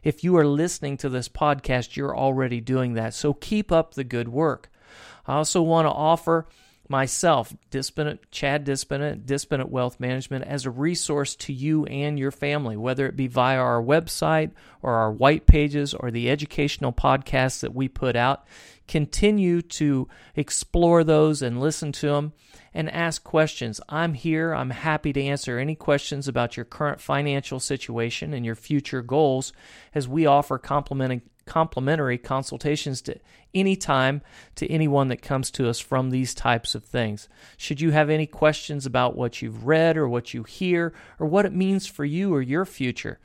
If 0.02 0.24
you 0.24 0.36
are 0.36 0.46
listening 0.46 0.96
to 0.98 1.08
this 1.08 1.28
podcast, 1.28 1.96
you're 1.96 2.16
already 2.16 2.60
doing 2.60 2.94
that. 2.94 3.14
So 3.14 3.32
keep 3.34 3.70
up 3.70 3.94
the 3.94 4.04
good 4.04 4.28
work. 4.28 4.70
I 5.26 5.34
also 5.34 5.62
want 5.62 5.86
to 5.86 5.92
offer 5.92 6.46
myself, 6.88 7.54
Chad 7.70 8.64
Dispennett, 8.66 9.24
Dispennett 9.24 9.68
Wealth 9.68 10.00
Management, 10.00 10.44
as 10.44 10.66
a 10.66 10.70
resource 10.70 11.36
to 11.36 11.52
you 11.52 11.86
and 11.86 12.18
your 12.18 12.32
family, 12.32 12.76
whether 12.76 13.06
it 13.06 13.16
be 13.16 13.28
via 13.28 13.58
our 13.58 13.80
website 13.82 14.50
or 14.82 14.94
our 14.94 15.12
white 15.12 15.46
pages 15.46 15.94
or 15.94 16.10
the 16.10 16.28
educational 16.28 16.92
podcasts 16.92 17.60
that 17.60 17.74
we 17.74 17.88
put 17.88 18.16
out. 18.16 18.46
Continue 18.88 19.62
to 19.62 20.08
explore 20.34 21.04
those 21.04 21.40
and 21.40 21.60
listen 21.60 21.92
to 21.92 22.08
them 22.08 22.32
and 22.74 22.90
ask 22.90 23.22
questions. 23.22 23.80
I'm 23.88 24.14
here. 24.14 24.54
I'm 24.54 24.70
happy 24.70 25.12
to 25.12 25.22
answer 25.22 25.58
any 25.58 25.74
questions 25.74 26.28
about 26.28 26.56
your 26.56 26.64
current 26.64 27.00
financial 27.00 27.60
situation 27.60 28.32
and 28.32 28.44
your 28.44 28.54
future 28.54 29.02
goals 29.02 29.52
as 29.94 30.08
we 30.08 30.26
offer 30.26 30.58
complimentary 30.58 32.18
consultations 32.18 33.02
to 33.02 33.18
any 33.52 33.76
time 33.76 34.22
to 34.54 34.70
anyone 34.70 35.08
that 35.08 35.20
comes 35.20 35.50
to 35.50 35.68
us 35.68 35.78
from 35.78 36.10
these 36.10 36.34
types 36.34 36.74
of 36.74 36.84
things. 36.84 37.28
Should 37.56 37.80
you 37.80 37.90
have 37.90 38.08
any 38.08 38.26
questions 38.26 38.86
about 38.86 39.16
what 39.16 39.42
you've 39.42 39.66
read 39.66 39.96
or 39.96 40.08
what 40.08 40.32
you 40.32 40.42
hear 40.44 40.94
or 41.18 41.26
what 41.26 41.46
it 41.46 41.52
means 41.52 41.86
for 41.86 42.04
you 42.04 42.32
or 42.32 42.40
your 42.40 42.64
future, 42.64 43.18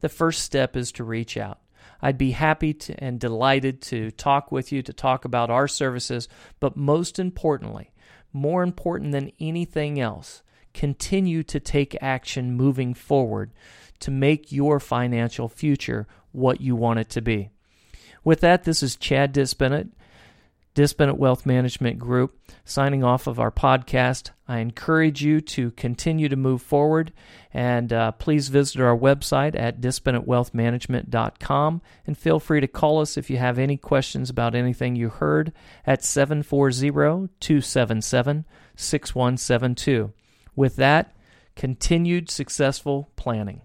the 0.00 0.08
first 0.08 0.42
step 0.42 0.76
is 0.76 0.92
to 0.92 1.04
reach 1.04 1.36
out. 1.36 1.58
I'd 2.02 2.18
be 2.18 2.32
happy 2.32 2.74
to, 2.74 3.02
and 3.02 3.18
delighted 3.18 3.80
to 3.82 4.10
talk 4.10 4.52
with 4.52 4.70
you, 4.70 4.82
to 4.82 4.92
talk 4.92 5.24
about 5.24 5.48
our 5.48 5.66
services, 5.66 6.28
but 6.60 6.76
most 6.76 7.18
importantly, 7.18 7.90
more 8.34 8.62
important 8.62 9.12
than 9.12 9.32
anything 9.40 9.98
else, 9.98 10.42
continue 10.74 11.42
to 11.44 11.60
take 11.60 11.96
action 12.02 12.52
moving 12.52 12.92
forward 12.92 13.52
to 14.00 14.10
make 14.10 14.52
your 14.52 14.80
financial 14.80 15.48
future 15.48 16.06
what 16.32 16.60
you 16.60 16.76
want 16.76 16.98
it 16.98 17.08
to 17.08 17.22
be. 17.22 17.48
With 18.24 18.40
that, 18.40 18.64
this 18.64 18.82
is 18.82 18.96
Chad 18.96 19.32
Dispennett, 19.32 19.88
Dispennett 20.74 21.18
Wealth 21.18 21.46
Management 21.46 22.00
Group, 22.00 22.36
signing 22.64 23.04
off 23.04 23.28
of 23.28 23.38
our 23.38 23.52
podcast. 23.52 24.30
I 24.48 24.58
encourage 24.58 25.22
you 25.22 25.40
to 25.40 25.70
continue 25.72 26.28
to 26.28 26.36
move 26.36 26.62
forward 26.62 27.12
and 27.52 27.92
uh, 27.92 28.12
please 28.12 28.48
visit 28.48 28.80
our 28.80 28.96
website 28.96 29.58
at 29.58 29.80
dispennettwealthmanagement.com 29.80 31.82
and 32.06 32.18
feel 32.18 32.40
free 32.40 32.60
to 32.60 32.66
call 32.66 33.00
us 33.00 33.16
if 33.16 33.30
you 33.30 33.36
have 33.36 33.58
any 33.58 33.76
questions 33.76 34.28
about 34.28 34.56
anything 34.56 34.96
you 34.96 35.10
heard 35.10 35.52
at 35.86 36.04
740 36.04 36.90
277 37.38 38.44
6172. 38.76 40.12
With 40.56 40.76
that, 40.76 41.14
continued 41.54 42.30
successful 42.30 43.10
planning. 43.14 43.60